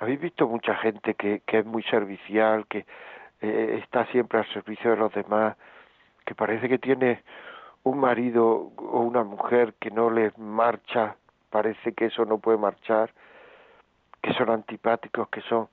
[0.00, 2.86] Habéis visto mucha gente que, que es muy servicial, que
[3.42, 5.56] eh, está siempre al servicio de los demás,
[6.24, 7.22] que parece que tiene
[7.82, 11.16] un marido o una mujer que no les marcha,
[11.50, 13.10] parece que eso no puede marchar,
[14.22, 15.68] que son antipáticos, que son...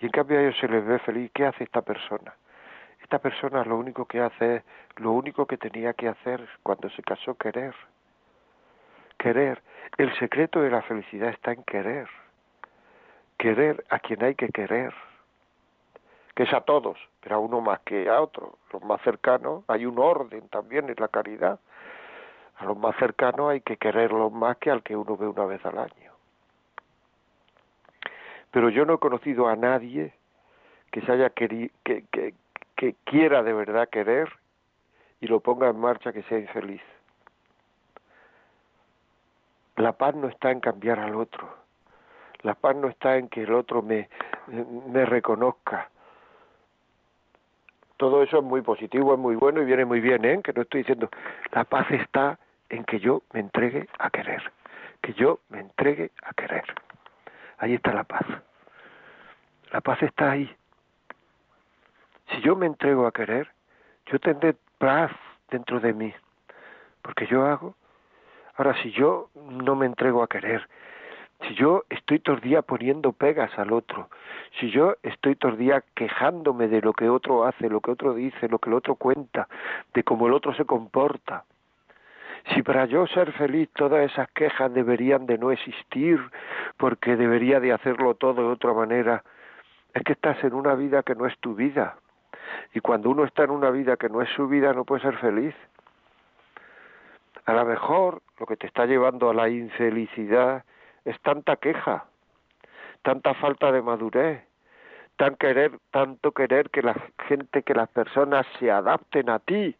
[0.00, 1.30] Y en cambio a ellos se les ve feliz.
[1.32, 2.34] ¿Qué hace esta persona?
[3.00, 4.62] Esta persona lo único que hace es
[4.96, 7.74] lo único que tenía que hacer cuando se casó, querer.
[9.18, 9.62] Querer.
[9.98, 12.08] El secreto de la felicidad está en querer.
[13.38, 14.94] Querer a quien hay que querer
[16.34, 18.58] que es a todos, pero a uno más que a otro.
[18.72, 21.60] Los más cercanos, hay un orden también en la caridad.
[22.56, 25.64] A los más cercanos hay que quererlos más que al que uno ve una vez
[25.66, 26.12] al año.
[28.50, 30.14] Pero yo no he conocido a nadie
[30.90, 32.34] que se haya que, que,
[32.76, 34.30] que quiera de verdad querer
[35.20, 36.82] y lo ponga en marcha que sea infeliz.
[39.76, 41.61] La paz no está en cambiar al otro.
[42.42, 44.08] La paz no está en que el otro me,
[45.06, 45.90] reconozca,
[47.96, 50.40] todo eso es muy positivo, es muy bueno y viene muy bien, ¿eh?
[50.42, 51.08] Que no estoy diciendo,
[51.52, 52.38] la paz está
[52.68, 54.42] en que yo me entregue a querer,
[55.00, 56.64] que yo me entregue a querer.
[57.58, 58.26] Ahí está la paz.
[59.70, 60.52] La paz está ahí.
[62.30, 63.48] Si yo me entrego a querer,
[64.06, 65.12] yo tendré paz
[65.48, 66.12] dentro de mí,
[67.02, 67.76] porque yo hago.
[68.56, 70.68] Ahora, si yo no me entrego a querer,
[71.42, 74.08] si yo estoy todo el día poniendo pegas al otro,
[74.60, 78.14] si yo estoy todo el día quejándome de lo que otro hace, lo que otro
[78.14, 79.48] dice, lo que el otro cuenta,
[79.94, 81.44] de cómo el otro se comporta,
[82.50, 86.20] si para yo ser feliz todas esas quejas deberían de no existir,
[86.76, 89.22] porque debería de hacerlo todo de otra manera,
[89.94, 91.96] es que estás en una vida que no es tu vida.
[92.74, 95.16] Y cuando uno está en una vida que no es su vida, no puede ser
[95.18, 95.54] feliz.
[97.44, 100.64] A lo mejor lo que te está llevando a la infelicidad
[101.04, 102.04] es tanta queja,
[103.02, 104.44] tanta falta de madurez,
[105.16, 106.94] tanto querer que la
[107.28, 109.76] gente, que las personas se adapten a ti,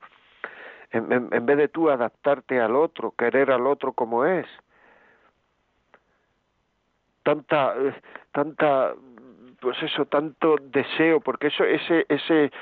[0.91, 4.47] en, en vez de tú adaptarte al otro, querer al otro como es.
[7.23, 7.95] Tanta, eh,
[8.33, 8.95] tanta,
[9.61, 12.53] pues eso, tanto deseo, porque eso, ese, ese,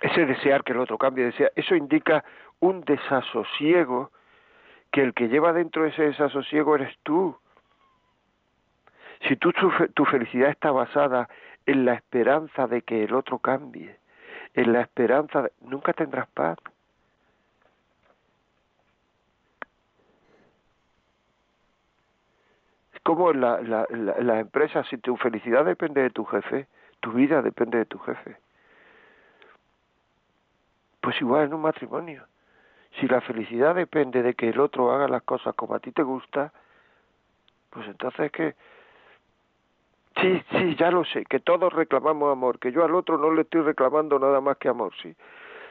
[0.00, 2.24] ese desear que el otro cambie, desea, eso indica
[2.60, 4.10] un desasosiego
[4.92, 7.36] que el que lleva dentro ese desasosiego eres tú.
[9.26, 9.52] Si tú,
[9.94, 11.28] tu felicidad está basada
[11.66, 13.96] en la esperanza de que el otro cambie,
[14.54, 16.58] en la esperanza, de, nunca tendrás paz.
[22.92, 26.66] Es como la, la, la, la empresa, si tu felicidad depende de tu jefe,
[27.00, 28.36] tu vida depende de tu jefe.
[31.00, 32.26] Pues igual en un matrimonio.
[32.98, 36.02] Si la felicidad depende de que el otro haga las cosas como a ti te
[36.02, 36.52] gusta,
[37.70, 38.54] pues entonces que
[40.20, 43.42] sí, sí, ya lo sé, que todos reclamamos amor, que yo al otro no le
[43.42, 45.14] estoy reclamando nada más que amor, sí.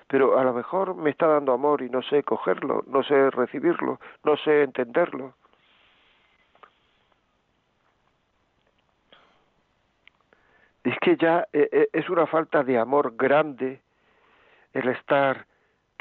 [0.08, 4.00] Pero a lo mejor me está dando amor y no sé cogerlo, no sé recibirlo,
[4.24, 5.36] no sé entenderlo.
[10.84, 13.80] Es que ya eh, es una falta de amor grande
[14.74, 15.46] el estar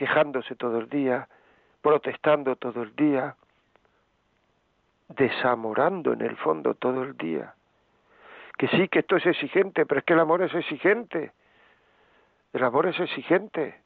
[0.01, 1.29] quejándose todo el día,
[1.83, 3.37] protestando todo el día,
[5.09, 7.53] desamorando en el fondo todo el día.
[8.57, 11.33] Que sí, que esto es exigente, pero es que el amor es exigente.
[12.55, 13.83] El amor es exigente.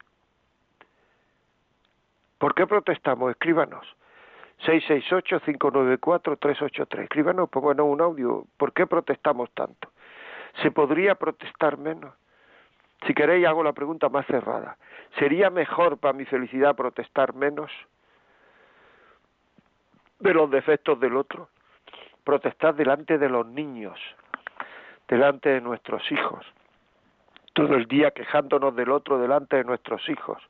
[2.38, 3.32] ¿Por qué protestamos?
[3.32, 3.84] Escríbanos.
[4.66, 7.02] 668-594-383.
[7.02, 8.44] Escríbanos, pónganos un audio.
[8.56, 9.90] ¿Por qué protestamos tanto?
[10.62, 12.14] ¿Se podría protestar menos?
[13.06, 14.76] Si queréis, hago la pregunta más cerrada.
[15.18, 17.70] ¿Sería mejor para mi felicidad protestar menos
[20.20, 21.48] de los defectos del otro?
[22.24, 24.00] Protestar delante de los niños,
[25.06, 26.46] delante de nuestros hijos,
[27.52, 30.42] todo el día quejándonos del otro delante de nuestros hijos,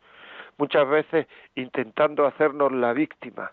[0.57, 1.26] muchas veces
[1.57, 3.50] intentando hacernos la víctima,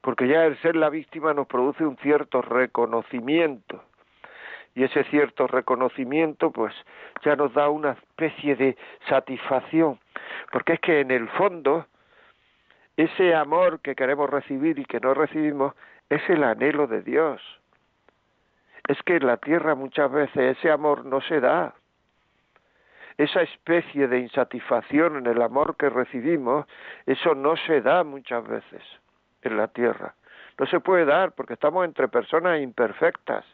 [0.00, 3.84] porque ya el ser la víctima nos produce un cierto reconocimiento
[4.74, 6.74] y ese cierto reconocimiento pues
[7.24, 8.76] ya nos da una especie de
[9.08, 9.98] satisfacción
[10.50, 11.86] porque es que en el fondo
[12.96, 15.74] ese amor que queremos recibir y que no recibimos
[16.08, 17.40] es el anhelo de Dios.
[18.86, 21.74] Es que en la tierra muchas veces ese amor no se da.
[23.16, 26.66] Esa especie de insatisfacción en el amor que recibimos,
[27.06, 28.82] eso no se da muchas veces
[29.42, 30.14] en la tierra.
[30.58, 33.44] No se puede dar porque estamos entre personas imperfectas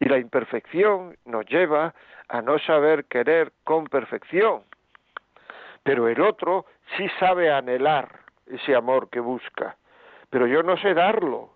[0.00, 1.94] y la imperfección nos lleva
[2.28, 4.62] a no saber querer con perfección.
[5.82, 6.66] Pero el otro
[6.96, 9.76] sí sabe anhelar ese amor que busca,
[10.30, 11.50] pero yo no sé darlo.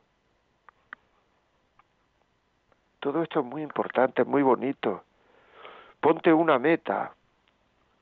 [3.01, 5.05] Todo esto es muy importante, es muy bonito.
[6.01, 7.13] Ponte una meta,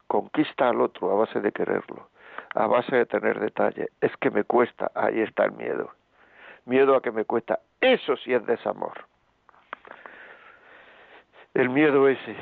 [0.07, 2.09] conquista al otro a base de quererlo,
[2.55, 3.89] a base de tener detalle.
[4.01, 5.93] Es que me cuesta, ahí está el miedo.
[6.65, 7.61] Miedo a que me cuesta.
[7.81, 9.07] Eso sí es desamor.
[11.57, 12.37] El miedo ese.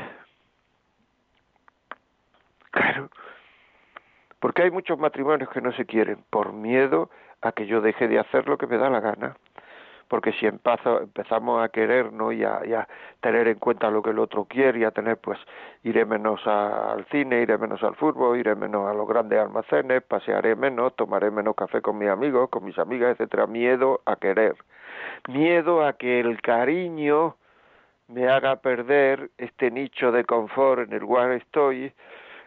[2.72, 3.08] Claro.
[4.40, 7.10] Porque hay muchos matrimonios que no se quieren por miedo
[7.40, 9.36] a que yo deje de hacer lo que me da la gana
[10.08, 12.86] porque si empezamos a querernos y a, y a
[13.20, 15.38] tener en cuenta lo que el otro quiere y a tener pues
[15.82, 20.56] iré menos al cine, iré menos al fútbol, iré menos a los grandes almacenes, pasearé
[20.56, 24.56] menos, tomaré menos café con mis amigos, con mis amigas, etcétera, miedo a querer,
[25.28, 27.36] miedo a que el cariño
[28.08, 31.92] me haga perder este nicho de confort en el cual estoy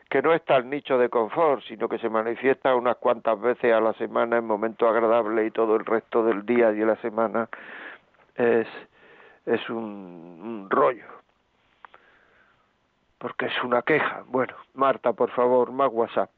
[0.10, 3.82] que no está el nicho de confort, sino que se manifiesta unas cuantas veces a
[3.82, 7.49] la semana en momentos agradables y todo el resto del día y de la semana
[8.36, 8.68] es,
[9.45, 11.05] es un, un rollo.
[13.18, 14.24] Porque es una queja.
[14.28, 16.30] Bueno, Marta, por favor, más WhatsApp.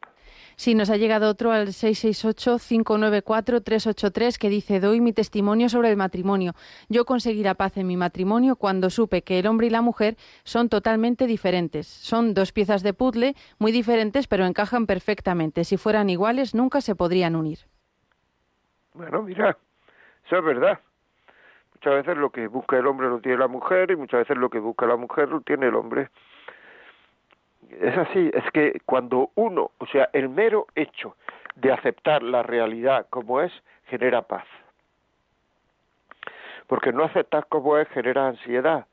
[0.60, 6.52] Sí, nos ha llegado otro al 668-594-383 que dice, doy mi testimonio sobre el matrimonio.
[6.90, 10.18] Yo conseguí la paz en mi matrimonio cuando supe que el hombre y la mujer
[10.44, 11.88] son totalmente diferentes.
[11.88, 15.64] Son dos piezas de puzzle muy diferentes pero encajan perfectamente.
[15.64, 17.60] Si fueran iguales nunca se podrían unir.
[18.94, 19.58] Bueno, mira,
[20.26, 20.78] eso es verdad.
[21.76, 24.50] Muchas veces lo que busca el hombre lo tiene la mujer y muchas veces lo
[24.50, 26.10] que busca la mujer lo tiene el hombre
[27.70, 31.16] es así, es que cuando uno, o sea, el mero hecho
[31.56, 33.52] de aceptar la realidad como es,
[33.86, 34.46] genera paz.
[36.68, 38.86] Porque no aceptar como es genera ansiedad.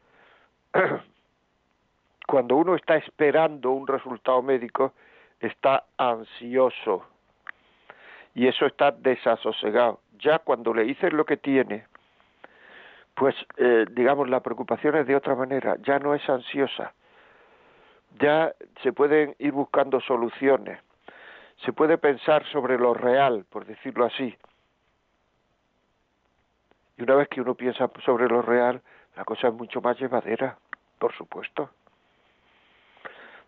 [2.27, 4.95] Cuando uno está esperando un resultado médico,
[5.39, 7.07] está ansioso.
[8.35, 10.01] Y eso está desasosegado.
[10.19, 11.87] Ya cuando le dices lo que tiene,
[13.15, 16.93] pues eh, digamos la preocupación es de otra manera, ya no es ansiosa
[18.21, 20.81] ya se pueden ir buscando soluciones,
[21.65, 24.37] se puede pensar sobre lo real, por decirlo así.
[26.99, 28.81] Y una vez que uno piensa sobre lo real,
[29.17, 30.59] la cosa es mucho más llevadera,
[30.99, 31.71] por supuesto.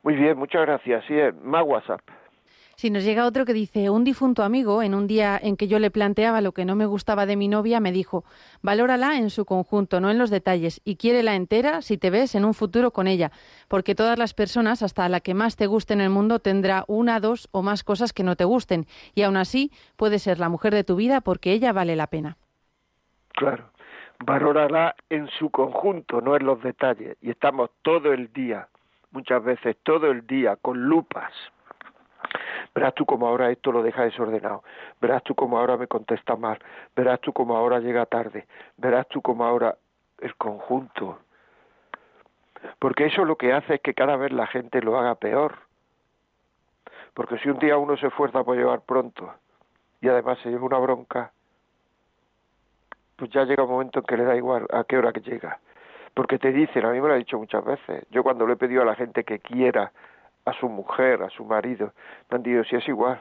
[0.03, 1.05] Muy bien, muchas gracias.
[1.07, 2.01] Sí, más WhatsApp.
[2.79, 5.81] Si nos llega otro que dice, un difunto amigo, en un día en que yo
[5.81, 8.25] le planteaba lo que no me gustaba de mi novia, me dijo,
[8.63, 12.45] valórala en su conjunto, no en los detalles, y quiérela entera si te ves en
[12.45, 13.33] un futuro con ella,
[13.67, 17.19] porque todas las personas, hasta la que más te guste en el mundo, tendrá una,
[17.19, 20.73] dos o más cosas que no te gusten, y aún así puede ser la mujer
[20.73, 22.37] de tu vida porque ella vale la pena.
[23.31, 23.73] Claro,
[24.25, 28.69] valórala en su conjunto, no en los detalles, y estamos todo el día,
[29.11, 31.33] muchas veces todo el día, con lupas
[32.75, 34.63] verás tú como ahora esto lo deja desordenado,
[35.01, 36.59] verás tú como ahora me contesta mal,
[36.95, 39.77] verás tú como ahora llega tarde, verás tú como ahora
[40.21, 41.19] el conjunto.
[42.79, 45.59] Porque eso lo que hace es que cada vez la gente lo haga peor.
[47.15, 49.33] Porque si un día uno se esfuerza por llevar pronto
[50.01, 51.33] y además se lleva una bronca,
[53.17, 55.59] pues ya llega un momento en que le da igual a qué hora que llega.
[56.15, 58.57] Porque te dicen, a mí me lo ha dicho muchas veces, yo cuando le he
[58.57, 59.93] pedido a la gente que quiera
[60.49, 61.93] a su mujer, a su marido.
[62.31, 63.21] Me han dicho, si es igual.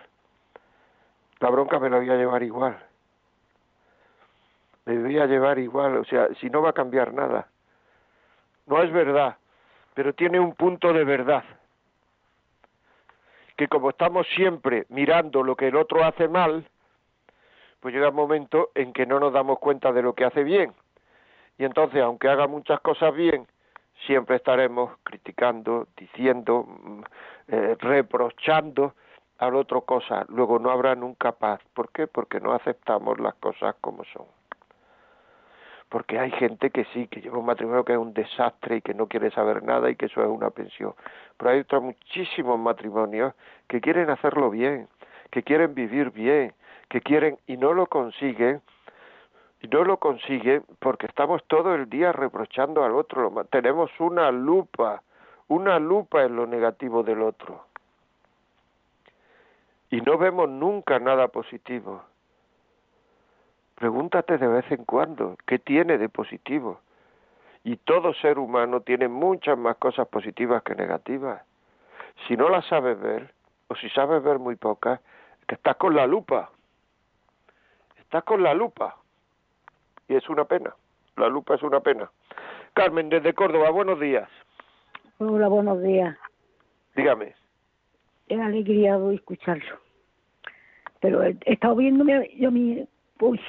[1.39, 2.77] La bronca me la voy a llevar igual.
[4.85, 7.47] Me voy a llevar igual, o sea, si no va a cambiar nada.
[8.65, 9.37] No es verdad,
[9.93, 11.43] pero tiene un punto de verdad.
[13.55, 16.67] Que como estamos siempre mirando lo que el otro hace mal,
[17.79, 20.73] pues llega un momento en que no nos damos cuenta de lo que hace bien.
[21.57, 23.47] Y entonces, aunque haga muchas cosas bien,
[24.05, 27.01] siempre estaremos criticando, diciendo, mm,
[27.49, 28.93] eh, reprochando
[29.39, 30.27] al otro cosas.
[30.29, 31.61] Luego no habrá nunca paz.
[31.73, 32.07] ¿Por qué?
[32.07, 34.25] Porque no aceptamos las cosas como son.
[35.89, 38.93] Porque hay gente que sí, que lleva un matrimonio que es un desastre y que
[38.93, 40.93] no quiere saber nada y que eso es una pensión.
[41.37, 43.33] Pero hay otros muchísimos matrimonios
[43.67, 44.89] que quieren hacerlo bien,
[45.31, 46.53] que quieren vivir bien,
[46.89, 48.61] que quieren y no lo consiguen
[49.63, 53.31] no lo consigue porque estamos todo el día reprochando al otro.
[53.49, 55.01] Tenemos una lupa,
[55.47, 57.65] una lupa en lo negativo del otro.
[59.89, 62.03] Y no vemos nunca nada positivo.
[63.75, 66.81] Pregúntate de vez en cuando, ¿qué tiene de positivo?
[67.63, 71.41] Y todo ser humano tiene muchas más cosas positivas que negativas.
[72.27, 73.33] Si no las sabes ver,
[73.67, 74.99] o si sabes ver muy pocas,
[75.47, 76.49] que estás con la lupa.
[77.97, 78.97] Estás con la lupa.
[80.07, 80.73] Y es una pena.
[81.15, 82.09] La lupa es una pena.
[82.73, 84.29] Carmen, desde Córdoba, buenos días.
[85.17, 86.15] Hola, buenos días.
[86.95, 87.33] Dígame.
[88.27, 89.79] Es alegría escucharlo.
[91.01, 92.87] Pero he, he estado viéndome yo mí,
[93.17, 93.41] pues,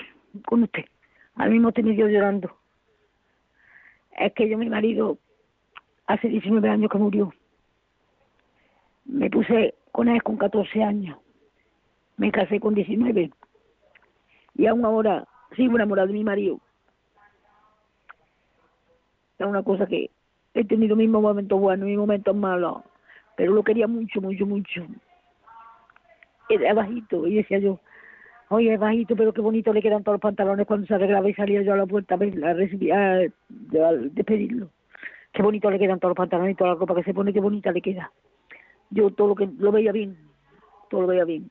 [0.47, 0.85] con usted.
[1.37, 2.51] Al mismo tiempo yo llorando.
[4.19, 5.19] Es que yo, mi marido,
[6.07, 7.33] hace 19 años que murió.
[9.05, 11.19] Me puse con él con 14 años.
[12.17, 13.31] Me casé con 19.
[14.57, 16.61] Y aún ahora sigo enamorada de mi marido.
[19.39, 20.11] Es una cosa que
[20.55, 22.83] he tenido mis momentos buenos mis momentos malos.
[23.37, 24.87] Pero lo quería mucho, mucho, mucho.
[26.49, 27.79] Era bajito y decía yo,
[28.49, 31.35] oye, es bajito, pero qué bonito le quedan todos los pantalones cuando se arreglaba y
[31.35, 33.19] salía yo a la puerta a recibir, a
[33.49, 34.71] despedirlo.
[35.33, 37.41] Qué bonito le quedan todos los pantalones y toda la ropa que se pone, qué
[37.41, 38.11] bonita le queda.
[38.91, 40.17] Yo todo lo que lo veía bien,
[40.91, 41.51] todo lo veía bien.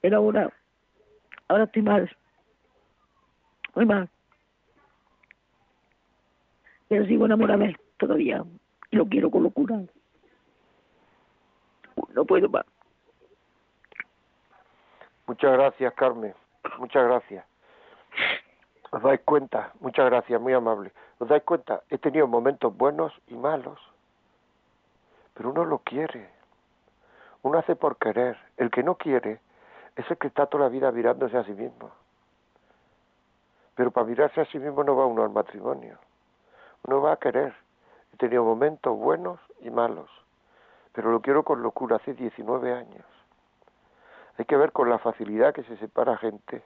[0.00, 0.52] Pero ahora,
[1.48, 2.10] ahora estoy mal,
[3.74, 4.08] muy mal.
[6.88, 7.66] Pero sigo enamorada
[7.98, 8.44] todavía
[8.90, 9.80] y lo quiero con locura.
[12.14, 12.64] No puedo más.
[15.26, 16.34] Muchas gracias, Carmen.
[16.78, 17.44] Muchas gracias.
[18.90, 19.72] ¿Os dais cuenta?
[19.80, 20.92] Muchas gracias, muy amable.
[21.18, 21.82] ¿Os dais cuenta?
[21.90, 23.80] He tenido momentos buenos y malos.
[25.34, 26.28] Pero uno lo quiere.
[27.42, 28.36] Uno hace por querer.
[28.56, 29.40] El que no quiere
[29.96, 31.90] es el que está toda la vida mirándose a sí mismo.
[33.74, 35.98] Pero para mirarse a sí mismo no va uno al matrimonio.
[36.86, 37.54] Uno va a querer.
[38.12, 40.08] He tenido momentos buenos y malos.
[40.92, 43.04] Pero lo quiero con locura hace 19 años.
[44.38, 46.62] Hay que ver con la facilidad que se separa gente.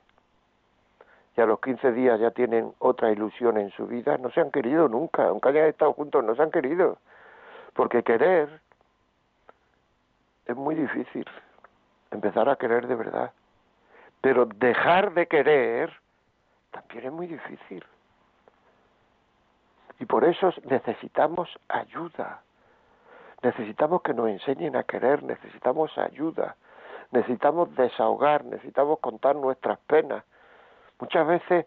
[1.36, 4.18] Y a los 15 días ya tienen otra ilusión en su vida.
[4.18, 5.28] No se han querido nunca.
[5.28, 6.98] Aunque hayan estado juntos, no se han querido.
[7.74, 8.60] Porque querer
[10.46, 11.24] es muy difícil.
[12.10, 13.32] Empezar a querer de verdad.
[14.20, 15.92] Pero dejar de querer
[16.70, 17.84] también es muy difícil.
[20.00, 22.42] Y por eso necesitamos ayuda.
[23.42, 26.56] Necesitamos que nos enseñen a querer, necesitamos ayuda,
[27.12, 30.24] necesitamos desahogar, necesitamos contar nuestras penas.
[30.98, 31.66] Muchas veces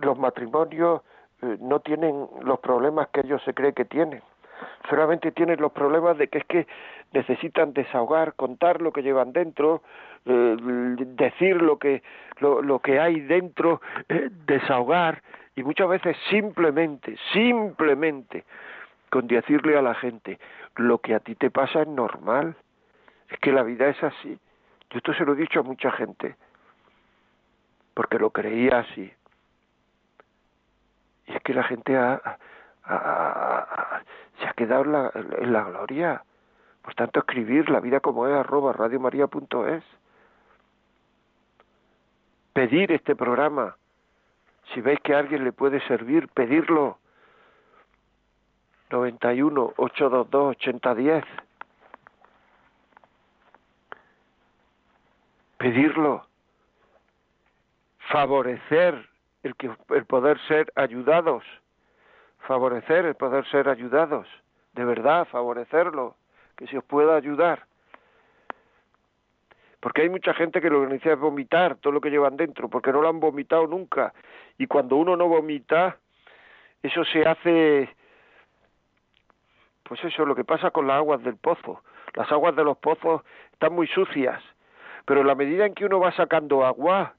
[0.00, 1.02] los matrimonios
[1.42, 4.22] eh, no tienen los problemas que ellos se creen que tienen.
[4.88, 6.66] Solamente tienen los problemas de que es que
[7.12, 9.82] necesitan desahogar, contar lo que llevan dentro,
[10.24, 10.56] eh,
[11.06, 12.02] decir lo que
[12.40, 15.22] lo, que hay dentro, eh, desahogar
[15.54, 18.44] y muchas veces simplemente, simplemente
[19.10, 20.38] con decirle a la gente
[20.76, 22.56] lo que a ti te pasa es normal,
[23.28, 24.38] es que la vida es así.
[24.90, 26.36] Yo esto se lo he dicho a mucha gente,
[27.94, 29.12] porque lo creía así.
[31.26, 32.38] Y es que la gente ha,
[32.84, 34.02] ha-
[34.40, 36.24] se ha quedado en la, en la gloria.
[36.82, 39.84] Por tanto, escribir la vida como es arroba radiomaria.es.
[42.52, 43.76] Pedir este programa.
[44.74, 46.98] Si veis que a alguien le puede servir, pedirlo.
[48.90, 51.24] 91 822 8010.
[55.58, 56.26] Pedirlo.
[58.10, 59.08] Favorecer
[59.42, 61.44] el, que, el poder ser ayudados.
[62.46, 64.28] Favorecer el poder ser ayudados.
[64.72, 66.16] De verdad, favorecerlo.
[66.56, 67.66] Que se os pueda ayudar.
[69.80, 72.68] Porque hay mucha gente que lo que necesita es vomitar todo lo que llevan dentro,
[72.68, 74.12] porque no lo han vomitado nunca.
[74.58, 75.96] Y cuando uno no vomita,
[76.82, 77.88] eso se hace
[79.92, 81.82] pues eso, lo que pasa con las aguas del pozo.
[82.14, 83.20] Las aguas de los pozos
[83.52, 84.42] están muy sucias,
[85.04, 87.14] pero en la medida en que uno va sacando agua,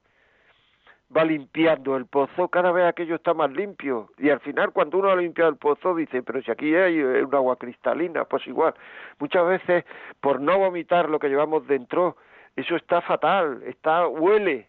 [1.16, 4.09] va limpiando el pozo, cada vez aquello está más limpio.
[4.18, 7.24] Y al final, cuando uno ha limpiado el pozo, dice, pero si aquí hay eh,
[7.24, 8.74] un agua cristalina, pues igual.
[9.20, 9.86] Muchas veces,
[10.20, 12.18] por no vomitar lo que llevamos dentro,
[12.55, 14.68] eso está fatal, está huele.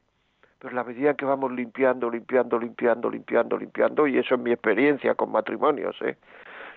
[0.58, 4.52] Pero la medida en que vamos limpiando, limpiando, limpiando, limpiando, limpiando, y eso es mi
[4.52, 6.16] experiencia con matrimonios, ¿eh?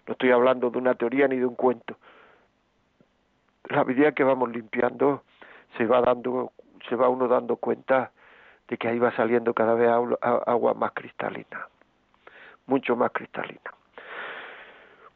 [0.05, 1.97] No estoy hablando de una teoría ni de un cuento.
[3.65, 5.23] La medida que vamos limpiando,
[5.77, 6.53] se va dando,
[6.87, 8.11] se va uno dando cuenta
[8.67, 11.67] de que ahí va saliendo cada vez agua más cristalina,
[12.65, 13.71] mucho más cristalina.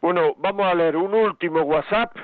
[0.02, 2.16] Bueno, vamos a leer un último WhatsApp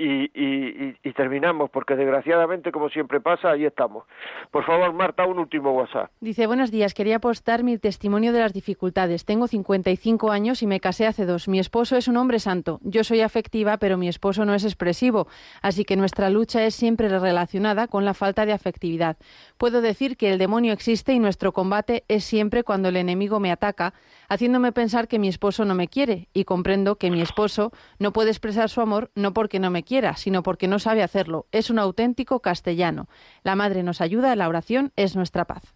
[0.00, 4.04] y, y, y, terminamos, porque desgraciadamente, como siempre pasa, ahí estamos.
[4.50, 6.10] Por favor, Marta, un último WhatsApp.
[6.20, 9.26] Dice, buenos días, quería apostar mi testimonio de las dificultades.
[9.26, 11.48] Tengo 55 años y me casé hace dos.
[11.48, 12.80] Mi esposo es un hombre santo.
[12.82, 15.28] Yo soy afectiva, pero mi esposo no es expresivo.
[15.60, 19.18] Así que nuestra lucha es siempre relacionada con la falta de afectividad.
[19.58, 23.52] Puedo decir que el demonio existe y nuestro combate es siempre cuando el enemigo me
[23.52, 23.92] ataca,
[24.30, 26.28] haciéndome pensar que mi esposo no me quiere.
[26.32, 30.14] Y comprendo que mi esposo no puede expresar su amor no porque no me quiera,
[30.14, 31.44] sino porque no sabe hacerlo.
[31.52, 33.08] Es un auténtico castellano.
[33.42, 35.74] La madre nos ayuda, la oración es nuestra paz.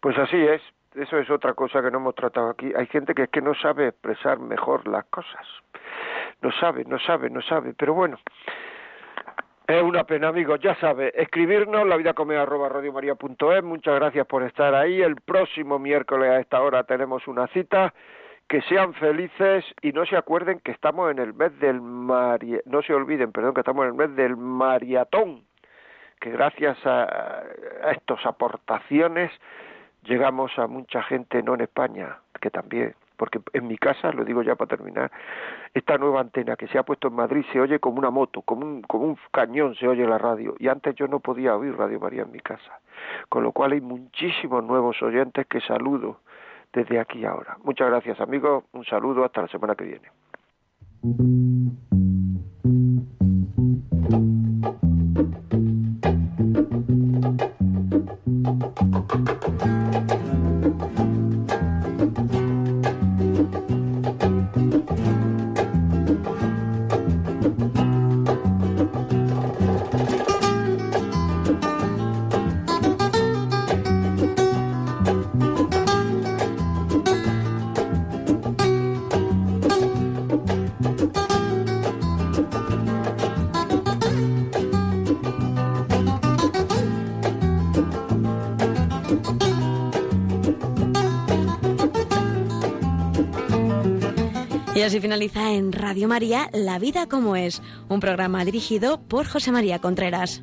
[0.00, 0.62] Pues así es.
[0.94, 2.72] Eso es otra cosa que no hemos tratado aquí.
[2.74, 5.46] Hay gente que es que no sabe expresar mejor las cosas.
[6.40, 7.74] No sabe, no sabe, no sabe.
[7.74, 8.18] Pero bueno,
[9.68, 10.60] es una pena, amigos.
[10.60, 12.14] Ya sabe, escribirnos la vida
[13.52, 13.62] es.
[13.62, 15.02] Muchas gracias por estar ahí.
[15.02, 17.92] El próximo miércoles a esta hora tenemos una cita.
[18.48, 22.58] Que sean felices y no se acuerden que estamos en el mes del mari...
[22.64, 25.44] no se olviden, perdón, que estamos en el mes del maratón.
[26.18, 27.42] Que gracias a,
[27.84, 29.30] a estas aportaciones
[30.04, 34.42] llegamos a mucha gente, no en España, que también, porque en mi casa, lo digo
[34.42, 35.10] ya para terminar,
[35.74, 38.64] esta nueva antena que se ha puesto en Madrid se oye como una moto, como
[38.64, 42.00] un, como un cañón se oye la radio, y antes yo no podía oír Radio
[42.00, 42.80] María en mi casa,
[43.28, 46.20] con lo cual hay muchísimos nuevos oyentes que saludo
[46.72, 47.58] desde aquí ahora.
[47.64, 50.08] Muchas gracias amigos, un saludo, hasta la semana que viene.
[96.18, 100.42] María La Vida como es, un programa dirigido por José María Contreras.